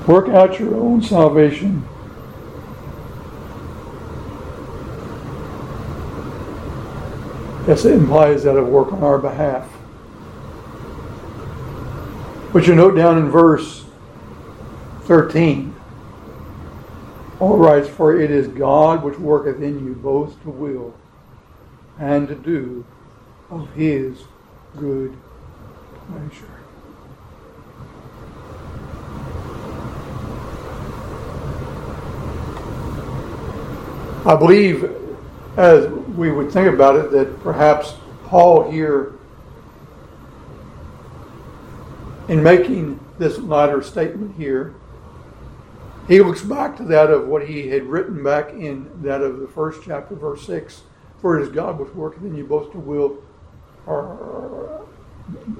Work 0.09 0.29
out 0.29 0.59
your 0.59 0.73
own 0.73 1.03
salvation. 1.03 1.87
Yes, 7.67 7.85
it 7.85 7.93
implies 7.93 8.41
that 8.41 8.57
of 8.57 8.67
work 8.69 8.91
on 8.91 9.03
our 9.03 9.19
behalf. 9.19 9.71
But 12.51 12.65
you 12.65 12.73
note 12.73 12.95
down 12.95 13.19
in 13.19 13.29
verse 13.29 13.85
13, 15.01 15.75
Paul 17.37 17.57
writes, 17.57 17.87
For 17.87 18.19
it 18.19 18.31
is 18.31 18.47
God 18.47 19.03
which 19.03 19.19
worketh 19.19 19.61
in 19.61 19.85
you 19.85 19.93
both 19.93 20.41
to 20.41 20.49
will 20.49 20.95
and 21.99 22.27
to 22.27 22.33
do 22.33 22.83
of 23.51 23.71
his 23.75 24.23
good 24.75 25.15
measure. 26.09 26.58
I 34.25 34.35
believe, 34.35 34.91
as 35.55 35.87
we 35.87 36.29
would 36.29 36.51
think 36.51 36.67
about 36.67 36.97
it, 36.97 37.11
that 37.11 37.41
perhaps 37.41 37.95
Paul 38.25 38.69
here, 38.69 39.13
in 42.27 42.43
making 42.43 42.99
this 43.17 43.39
latter 43.39 43.81
statement 43.81 44.35
here, 44.35 44.75
he 46.07 46.19
looks 46.21 46.41
back 46.41 46.75
to 46.77 46.83
that 46.83 47.09
of 47.09 47.27
what 47.27 47.47
he 47.47 47.69
had 47.69 47.83
written 47.83 48.21
back 48.23 48.49
in 48.49 48.89
that 49.03 49.21
of 49.21 49.39
the 49.39 49.47
first 49.47 49.81
chapter, 49.85 50.15
verse 50.15 50.45
6. 50.45 50.81
For 51.21 51.39
it 51.39 51.43
is 51.43 51.49
God 51.49 51.79
which 51.79 51.93
worketh 51.93 52.23
in 52.23 52.35
you 52.35 52.45
both 52.45 52.71
to 52.73 52.79
will, 52.79 53.23
or 53.85 54.85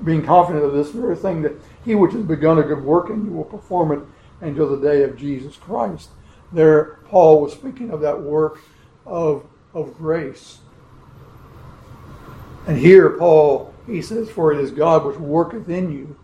being 0.04 0.24
confident 0.24 0.66
of 0.66 0.74
this 0.74 0.90
very 0.90 1.16
thing, 1.16 1.42
that 1.44 1.54
he 1.86 1.96
which 1.96 2.14
has 2.14 2.24
begun 2.24 2.58
a 2.60 2.64
good 2.64 2.84
work 2.84 3.10
in 3.10 3.26
you 3.26 3.32
will 3.32 3.46
perform 3.46 3.92
it 3.92 4.00
until 4.42 4.76
the 4.76 4.86
day 4.86 5.04
of 5.04 5.16
Jesus 5.18 5.56
Christ. 5.56 6.10
There, 6.52 7.00
Paul 7.06 7.42
was 7.42 7.54
speaking 7.54 7.92
of 7.92 8.02
that 8.02 8.20
work 8.20 8.60
of, 9.06 9.46
of 9.74 9.98
grace. 9.98 10.60
And 12.68 12.78
here, 12.78 13.12
Paul, 13.12 13.74
he 13.86 14.02
says, 14.02 14.30
For 14.30 14.52
it 14.52 14.60
is 14.60 14.72
God 14.72 15.06
which 15.06 15.18
worketh 15.18 15.70
in 15.70 15.92
you, 15.92 16.18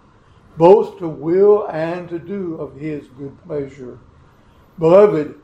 both 0.58 1.00
to 1.00 1.08
will 1.08 1.68
and 1.68 2.10
to 2.10 2.20
do 2.20 2.56
of 2.56 2.76
his 2.76 3.08
good 3.18 3.38
pleasure. 3.46 4.00
Beloved, 4.80 5.40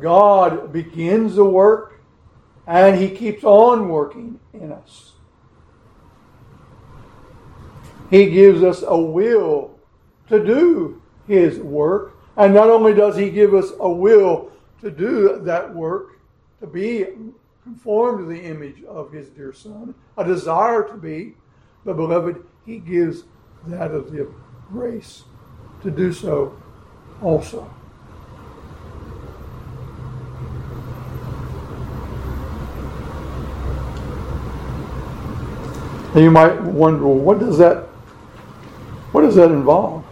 God 0.00 0.72
begins 0.72 1.34
the 1.34 1.44
work 1.44 2.00
and 2.66 2.98
he 2.98 3.10
keeps 3.10 3.44
on 3.44 3.88
working 3.88 4.38
in 4.52 4.72
us. 4.72 5.12
He 8.10 8.30
gives 8.30 8.62
us 8.62 8.82
a 8.86 8.96
will 8.96 9.78
to 10.28 10.44
do 10.44 11.02
his 11.26 11.58
work 11.58 12.16
and 12.36 12.54
not 12.54 12.70
only 12.70 12.94
does 12.94 13.16
he 13.16 13.30
give 13.30 13.54
us 13.54 13.72
a 13.80 13.90
will 13.90 14.50
to 14.80 14.90
do 14.90 15.38
that 15.42 15.74
work, 15.74 16.18
to 16.60 16.66
be 16.66 17.06
conformed 17.62 18.18
to 18.20 18.24
the 18.24 18.40
image 18.40 18.82
of 18.84 19.12
his 19.12 19.28
dear 19.28 19.52
Son, 19.52 19.94
a 20.16 20.24
desire 20.24 20.82
to 20.88 20.94
be, 20.94 21.34
but 21.84 21.96
beloved, 21.96 22.44
he 22.64 22.78
gives 22.78 23.24
that 23.66 23.90
of 23.90 24.10
the 24.10 24.28
grace 24.70 25.24
to 25.82 25.90
do 25.90 26.12
so 26.12 26.56
also. 27.22 27.68
And 36.14 36.22
you 36.22 36.30
might 36.30 36.60
wonder, 36.60 37.06
well, 37.06 37.14
what 37.14 37.38
does 37.38 37.56
that 37.58 37.88
what 39.12 39.22
does 39.22 39.34
that 39.34 39.50
involve? 39.50 40.04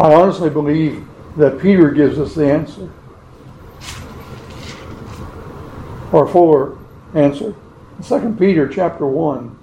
I 0.00 0.14
honestly 0.14 0.48
believe 0.48 1.06
that 1.36 1.60
Peter 1.60 1.90
gives 1.90 2.18
us 2.18 2.34
the 2.34 2.50
answer. 2.50 2.90
Or 6.10 6.26
fuller 6.26 6.78
answer. 7.12 7.54
2 8.02 8.36
Peter 8.38 8.66
chapter 8.66 9.06
1. 9.06 9.58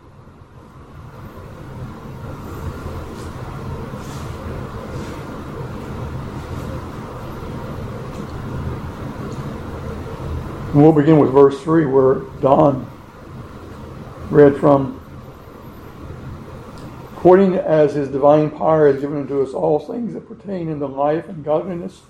And 10.71 10.83
we'll 10.83 10.93
begin 10.93 11.17
with 11.17 11.31
verse 11.31 11.59
3 11.63 11.87
where 11.87 12.19
Don 12.41 12.87
read 14.29 14.55
from 14.57 15.01
according 17.27 17.55
as 17.55 17.93
his 17.93 18.07
divine 18.07 18.49
power 18.49 18.89
has 18.89 19.01
given 19.01 19.17
unto 19.17 19.43
us 19.43 19.53
all 19.53 19.79
things 19.79 20.13
that 20.13 20.29
pertain 20.29 20.71
unto 20.71 20.85
life 20.85 21.27
and 21.27 21.43
godliness, 21.43 22.03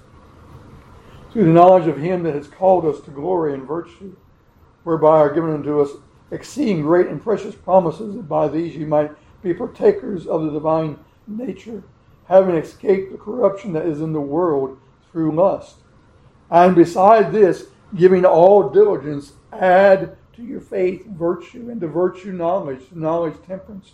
through 1.31 1.45
the 1.45 1.49
knowledge 1.49 1.87
of 1.87 1.97
him 1.97 2.21
that 2.21 2.35
has 2.35 2.47
called 2.47 2.85
us 2.85 3.01
to 3.01 3.09
glory 3.09 3.55
and 3.55 3.67
virtue, 3.67 4.15
whereby 4.83 5.17
are 5.17 5.33
given 5.33 5.51
unto 5.51 5.81
us 5.81 5.89
exceeding 6.29 6.83
great 6.83 7.07
and 7.07 7.19
precious 7.19 7.55
promises, 7.55 8.13
that 8.13 8.29
by 8.29 8.47
these 8.47 8.75
ye 8.75 8.85
might 8.85 9.09
be 9.41 9.55
partakers 9.55 10.27
of 10.27 10.43
the 10.43 10.51
divine 10.51 10.99
nature, 11.25 11.81
having 12.27 12.55
escaped 12.55 13.11
the 13.11 13.17
corruption 13.17 13.73
that 13.73 13.87
is 13.87 14.01
in 14.01 14.13
the 14.13 14.21
world 14.21 14.77
through 15.11 15.31
lust. 15.31 15.77
And 16.51 16.75
beside 16.75 17.31
this, 17.31 17.65
giving 17.95 18.23
all 18.23 18.69
diligence, 18.69 19.33
add 19.51 20.15
to 20.35 20.43
your 20.43 20.61
faith 20.61 21.07
virtue, 21.07 21.71
and 21.71 21.81
to 21.81 21.87
virtue 21.87 22.33
knowledge, 22.33 22.83
knowledge 22.91 23.33
temperance 23.47 23.93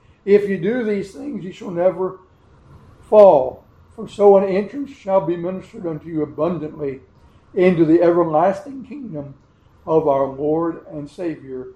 If 0.25 0.47
you 0.47 0.57
do 0.57 0.83
these 0.83 1.13
things, 1.13 1.43
you 1.43 1.51
shall 1.51 1.71
never 1.71 2.19
fall. 3.09 3.65
For 3.95 4.07
so 4.07 4.37
an 4.37 4.43
entrance 4.43 4.91
shall 4.91 5.21
be 5.21 5.35
ministered 5.35 5.85
unto 5.85 6.07
you 6.07 6.23
abundantly 6.23 7.01
into 7.53 7.85
the 7.85 8.01
everlasting 8.01 8.85
kingdom 8.85 9.35
of 9.85 10.07
our 10.07 10.27
Lord 10.27 10.85
and 10.87 11.09
Savior, 11.09 11.67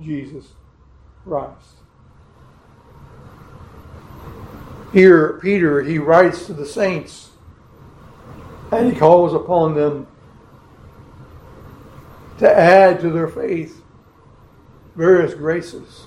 Jesus 0.00 0.48
Christ. 1.24 1.76
Here, 4.92 5.38
Peter, 5.40 5.82
he 5.82 5.98
writes 5.98 6.46
to 6.46 6.52
the 6.52 6.66
saints 6.66 7.30
and 8.70 8.92
he 8.92 8.98
calls 8.98 9.34
upon 9.34 9.74
them 9.74 10.06
to 12.38 12.50
add 12.50 13.00
to 13.00 13.10
their 13.10 13.28
faith 13.28 13.82
various 14.96 15.34
graces. 15.34 16.06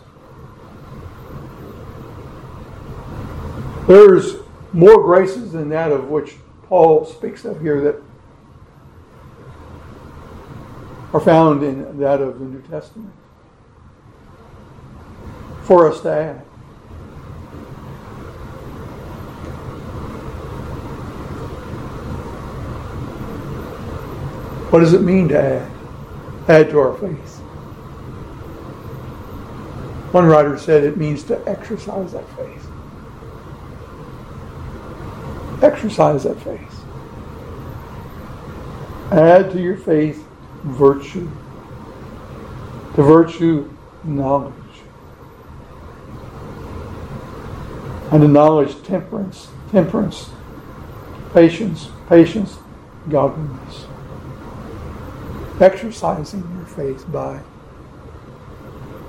There's 3.88 4.38
more 4.74 5.02
graces 5.04 5.52
than 5.52 5.70
that 5.70 5.92
of 5.92 6.10
which 6.10 6.36
Paul 6.64 7.06
speaks 7.06 7.46
of 7.46 7.62
here 7.62 7.82
that 7.82 8.02
are 11.14 11.20
found 11.20 11.64
in 11.64 12.00
that 12.00 12.20
of 12.20 12.40
the 12.40 12.46
New 12.46 12.62
Testament 12.64 13.14
for 15.64 15.90
us 15.90 16.02
to 16.02 16.10
add. 16.10 16.46
What 24.72 24.80
does 24.80 24.94
it 24.94 25.04
mean 25.04 25.30
to 25.30 25.40
add? 25.40 25.72
Add 26.50 26.70
to 26.72 26.80
our 26.80 26.98
faith. 26.98 27.38
One 30.12 30.26
writer 30.26 30.58
said 30.58 30.84
it 30.84 30.98
means 30.98 31.24
to 31.26 31.42
exercise 31.48 32.12
that 32.14 32.28
faith. 32.36 32.65
Exercise 35.62 36.24
that 36.24 36.40
faith. 36.42 36.86
Add 39.12 39.52
to 39.52 39.62
your 39.62 39.78
faith 39.78 40.28
virtue. 40.64 41.30
To 42.96 43.04
virtue, 43.04 43.72
knowledge. 44.04 44.54
And 48.12 48.22
to 48.22 48.28
knowledge, 48.28 48.82
temperance. 48.84 49.50
Temperance, 49.72 50.30
patience. 51.34 51.90
Patience, 52.10 52.58
godliness. 53.10 53.86
Exercising 55.60 56.42
your 56.56 56.66
faith 56.66 57.10
by 57.12 57.42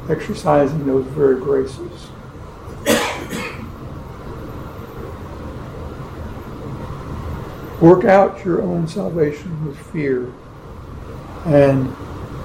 exercising 0.09 0.87
those 0.87 1.05
very 1.07 1.37
graces. 1.41 2.09
Work 7.81 8.05
out 8.05 8.43
your 8.43 8.63
own 8.63 8.89
salvation 8.89 9.67
with 9.67 9.77
fear 9.93 10.33
and 11.45 11.95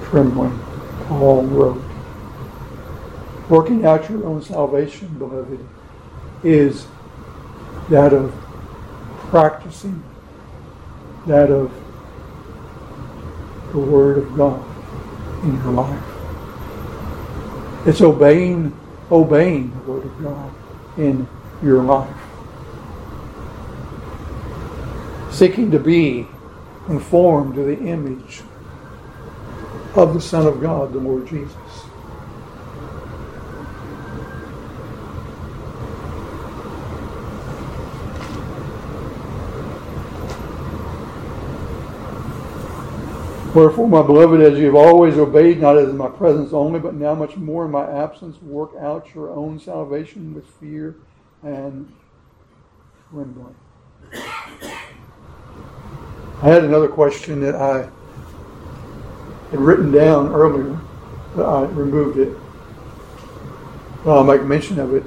trembling, 0.04 0.60
Paul 1.08 1.44
wrote. 1.44 1.82
Working 3.50 3.86
out 3.86 4.10
your 4.10 4.26
own 4.26 4.42
salvation, 4.42 5.08
beloved, 5.18 5.66
is 6.44 6.86
that 7.90 8.14
of 8.14 8.34
practicing, 9.30 10.04
that 11.28 11.50
of 11.50 11.72
the 13.72 13.80
Word 13.80 14.18
of 14.18 14.36
God 14.36 14.64
in 15.44 15.56
your 15.64 15.72
life. 15.72 16.04
It's 17.88 18.02
obeying, 18.02 18.78
obeying 19.10 19.72
the 19.72 19.92
Word 19.92 20.06
of 20.06 20.22
God 20.22 20.54
in 20.98 21.26
your 21.64 21.84
life. 21.84 22.31
Seeking 25.42 25.72
to 25.72 25.80
be 25.80 26.28
conformed 26.86 27.56
to 27.56 27.64
the 27.64 27.80
image 27.80 28.44
of 29.96 30.14
the 30.14 30.22
Son 30.22 30.46
of 30.46 30.62
God, 30.62 30.94
the 30.94 31.00
Lord 31.00 31.28
Jesus. 31.28 31.56
Wherefore, 43.56 43.88
my 43.88 44.04
beloved, 44.04 44.42
as 44.42 44.60
you 44.60 44.66
have 44.66 44.76
always 44.76 45.18
obeyed, 45.18 45.60
not 45.60 45.76
as 45.76 45.90
in 45.90 45.98
my 45.98 46.08
presence 46.08 46.54
only, 46.54 46.80
but 46.80 46.94
now 46.94 47.16
much 47.16 47.36
more 47.36 47.66
in 47.66 47.72
my 47.72 47.90
absence, 47.90 48.40
work 48.44 48.74
out 48.80 49.16
your 49.16 49.32
own 49.32 49.60
salvation 49.60 50.36
with 50.36 50.46
fear 50.60 50.98
and 51.42 51.92
trembling. 53.10 53.56
I 56.42 56.50
had 56.50 56.64
another 56.64 56.88
question 56.88 57.42
that 57.42 57.56
I 57.56 57.90
had 59.52 59.60
written 59.60 59.92
down 59.92 60.34
earlier, 60.34 60.80
but 61.36 61.46
I 61.46 61.66
removed 61.66 62.18
it. 62.18 62.36
Well, 64.04 64.18
I'll 64.18 64.24
make 64.24 64.44
mention 64.44 64.80
of 64.80 64.94
it. 64.94 65.04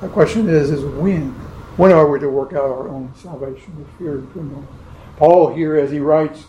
The 0.00 0.08
question 0.08 0.48
is, 0.48 0.70
is 0.70 0.84
when? 0.84 1.30
When 1.76 1.92
are 1.92 2.08
we 2.08 2.20
to 2.20 2.28
work 2.28 2.52
out 2.52 2.70
our 2.70 2.88
own 2.88 3.12
salvation 3.16 3.76
with 3.78 3.88
fear 3.98 4.18
and 4.18 4.32
trembling? 4.32 4.68
Paul 5.16 5.54
here, 5.54 5.76
as 5.76 5.90
he 5.90 5.98
writes 5.98 6.44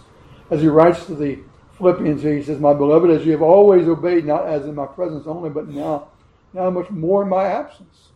as 0.50 0.62
he 0.62 0.68
writes 0.68 1.06
to 1.06 1.16
the 1.16 1.40
Philippians 1.78 2.22
he 2.22 2.44
says, 2.44 2.60
My 2.60 2.74
beloved, 2.74 3.10
as 3.10 3.26
you 3.26 3.32
have 3.32 3.42
always 3.42 3.88
obeyed, 3.88 4.26
not 4.26 4.48
as 4.48 4.66
in 4.66 4.76
my 4.76 4.86
presence 4.86 5.28
only, 5.28 5.50
but 5.50 5.68
now, 5.68 6.08
now 6.54 6.70
much 6.70 6.90
more 6.90 7.24
in 7.24 7.30
my 7.30 7.46
absence. 7.46 8.10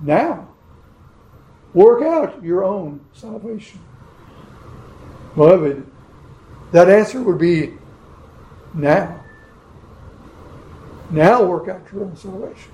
Now, 0.00 0.48
work 1.74 2.02
out 2.02 2.42
your 2.42 2.64
own 2.64 3.00
salvation. 3.12 3.80
Beloved, 5.34 5.86
that 6.72 6.88
answer 6.88 7.22
would 7.22 7.38
be 7.38 7.74
now. 8.74 9.22
Now 11.10 11.44
work 11.44 11.68
out 11.68 11.82
your 11.92 12.04
own 12.04 12.16
salvation 12.16 12.72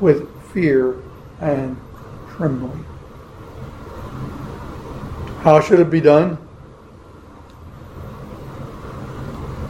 with 0.00 0.28
fear 0.52 0.96
and 1.40 1.76
trembling. 2.30 2.84
How 5.40 5.60
should 5.60 5.80
it 5.80 5.90
be 5.90 6.00
done? 6.00 6.38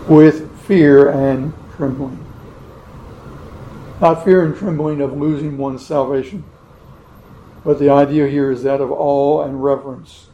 with 0.09 0.51
fear 0.62 1.11
and 1.11 1.53
trembling. 1.76 2.18
Not 4.01 4.24
fear 4.24 4.45
and 4.45 4.57
trembling 4.57 5.01
of 5.01 5.16
losing 5.16 5.57
one's 5.57 5.86
salvation, 5.86 6.45
but 7.65 7.79
the 7.79 7.91
idea 7.91 8.27
here 8.29 8.51
is 8.51 8.63
that 8.65 8.81
of 8.81 8.91
awe 8.91 9.45
and 9.45 9.63
reverence 9.63 10.29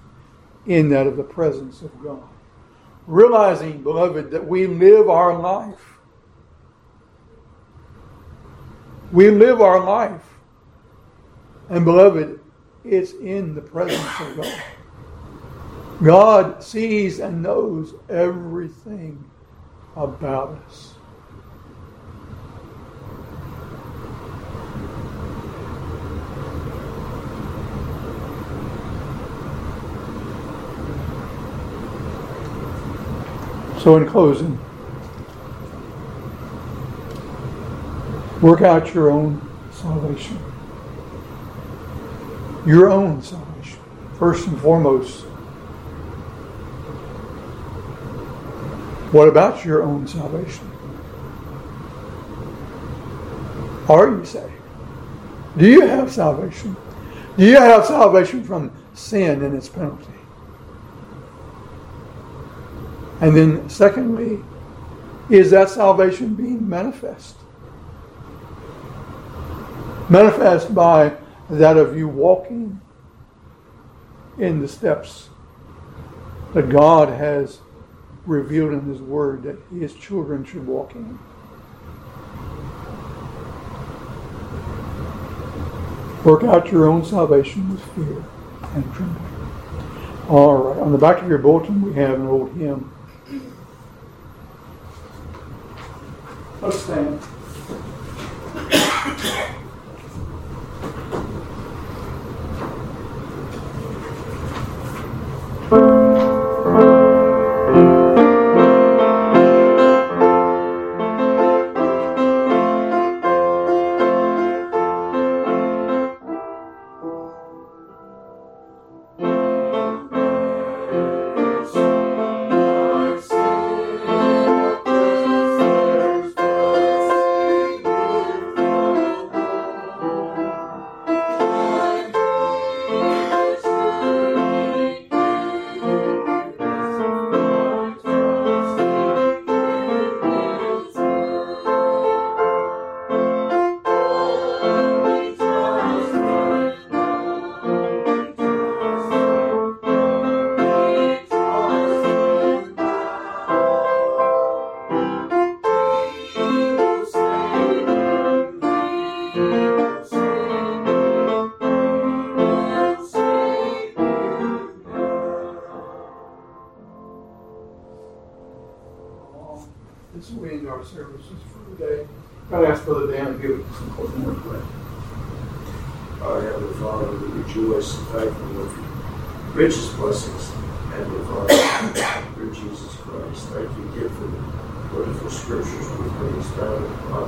in 0.67 0.89
that 0.91 1.07
of 1.07 1.17
the 1.17 1.23
presence 1.23 1.83
of 1.83 2.03
God. 2.03 2.23
Realizing, 3.07 3.83
beloved, 3.83 4.31
that 4.31 4.47
we 4.47 4.67
live 4.67 5.09
our 5.09 5.39
life. 5.39 5.99
We 9.13 9.31
live 9.31 9.61
our 9.61 9.83
life. 9.83 10.25
And, 11.71 11.85
beloved, 11.85 12.41
it's 12.85 13.13
in 13.13 13.55
the 13.55 13.63
presence 13.63 14.21
of 14.21 14.37
God. 14.37 14.63
God 16.03 16.63
sees 16.63 17.19
and 17.19 17.43
knows 17.43 17.95
everything 18.09 19.25
about 19.97 20.63
us. 20.67 20.95
So, 33.81 33.97
in 33.97 34.07
closing, 34.07 34.59
work 38.43 38.63
out 38.63 38.93
your 38.95 39.11
own 39.11 39.41
salvation. 39.73 40.39
Your 42.67 42.91
own 42.91 43.23
salvation. 43.23 43.79
First 44.19 44.47
and 44.49 44.61
foremost, 44.61 45.25
What 49.11 49.27
about 49.27 49.65
your 49.65 49.83
own 49.83 50.07
salvation? 50.07 50.71
Are 53.89 54.11
you 54.11 54.25
saved? 54.27 54.53
Do 55.57 55.67
you 55.67 55.81
have 55.87 56.13
salvation? 56.13 56.77
Do 57.39 57.47
you 57.47 57.57
have 57.57 57.87
salvation 57.87 58.45
from 58.45 58.71
sin 58.93 59.43
and 59.43 59.57
its 59.57 59.67
penalty? 59.67 60.18
And 63.21 63.37
then, 63.37 63.69
secondly, 63.69 64.45
is 65.29 65.51
that 65.51 65.71
salvation 65.71 66.35
being 66.35 66.69
manifest? 66.69 67.37
Manifest 70.09 70.75
by 70.75 71.15
that 71.51 71.77
of 71.77 71.97
you 71.97 72.09
walking 72.09 72.81
in 74.39 74.61
the 74.61 74.69
steps 74.69 75.29
that 76.55 76.69
God 76.69 77.09
has 77.09 77.61
revealed 78.25 78.73
in 78.73 78.83
His 78.83 79.01
Word 79.01 79.43
that 79.43 79.59
His 79.71 79.95
children 79.95 80.45
should 80.45 80.67
walk 80.67 80.95
in. 80.95 81.19
Work 86.25 86.45
out 86.45 86.71
your 86.71 86.87
own 86.89 87.05
salvation 87.05 87.71
with 87.71 87.83
fear 87.95 88.25
and 88.75 88.95
trembling. 88.95 89.25
All 90.29 90.57
right. 90.57 90.79
On 90.81 90.93
the 90.93 90.99
back 90.99 91.23
of 91.23 91.29
your 91.29 91.39
bulletin, 91.39 91.81
we 91.81 91.95
have 91.95 92.21
an 92.21 92.27
old 92.27 92.53
hymn. 92.53 92.93
Portanto, 96.61 97.38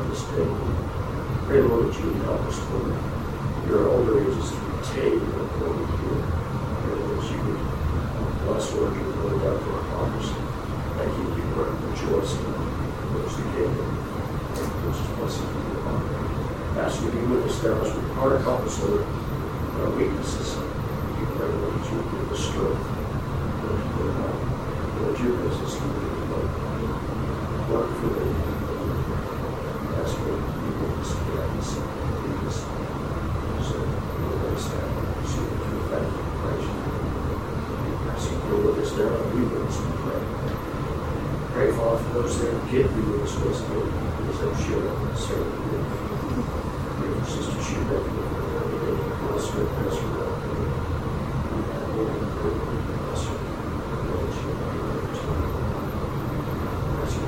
on 0.00 0.08
this 0.08 0.24
day. 0.32 0.48
Pray, 1.44 1.60
Lord, 1.60 1.92
that 1.92 2.00
you 2.00 2.08
would 2.08 2.24
help 2.24 2.40
us, 2.48 2.56
Lord. 2.72 2.96
Your 3.68 3.88
older 3.92 4.16
ages 4.24 4.48
to 4.48 4.60
retain 4.80 5.20
your 5.20 5.44
glory 5.60 5.84
here. 6.00 6.24
Pray, 6.80 6.96
Lord, 7.04 7.20
that 7.20 7.28
you 7.28 7.40
would 7.44 7.60
bless, 8.48 8.72
Lord, 8.72 8.96
your 8.96 9.12
glory 9.12 9.60
for 9.60 9.76
our 9.76 9.84
hearts. 10.00 10.32
Thank 10.96 11.12
you, 11.20 11.24
we 11.36 11.44
pray, 11.52 11.68
rejoice 11.84 12.32
in 12.32 12.48
those 13.12 13.36
who 13.36 13.44
gave 13.52 13.72
them. 13.76 13.92
You, 14.56 14.64
most 14.88 15.04
blessed 15.20 15.44
in 15.44 15.68
your 15.68 15.84
honor. 15.84 16.80
Ask 16.80 17.02
you 17.02 17.10
would 17.28 17.44
establish 17.44 17.92
with 17.92 18.10
heart, 18.16 18.40
help 18.40 18.64
us, 18.64 18.80
Lord, 18.80 19.04
in 19.04 19.80
our 19.84 19.90
weaknesses. 20.00 20.56
We 20.56 21.28
pray, 21.36 21.48
Lord, 21.60 21.76
that 21.76 21.84
you 21.92 21.96
would 22.00 22.08
give 22.08 22.32
us 22.32 22.40
strength. 22.40 22.84
Lord, 23.68 23.84
Lord, 24.00 24.16
Lord, 24.96 25.20
your 25.20 25.36
business, 25.44 25.76
Lord, 25.76 26.08
Lord, 26.30 26.48
Lord, 27.68 27.88
Lord, 28.00 28.29
государство 43.30 43.76
сообщило 44.38 44.90
сегодня 45.16 45.84
шестичерных 47.24 48.02
Москвы 49.32 49.66
Красного. 49.66 50.30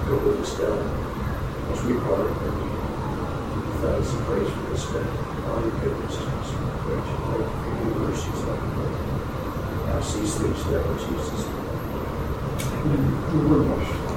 Building 0.08 0.40
this 0.42 0.54
down 0.58 0.76
we 1.86 1.94
part 1.94 2.26
of 2.26 2.36
it. 2.42 2.52
That 3.80 3.98
is 4.00 4.12
the 4.12 4.18
for 4.50 4.64
this. 4.70 4.84
All 5.48 5.60
your 5.62 5.70
good 5.80 6.10
systems, 6.10 6.48
great, 6.84 7.04
for 7.06 7.40
the 7.88 7.98
mercies, 7.98 8.40
like 8.44 8.62
the 9.86 10.34
things, 10.34 10.66
never 10.66 10.98
sees 10.98 11.30
this. 11.30 11.44
Thank 12.82 13.32
you 13.32 13.48
very 13.48 13.64
much. 13.64 14.11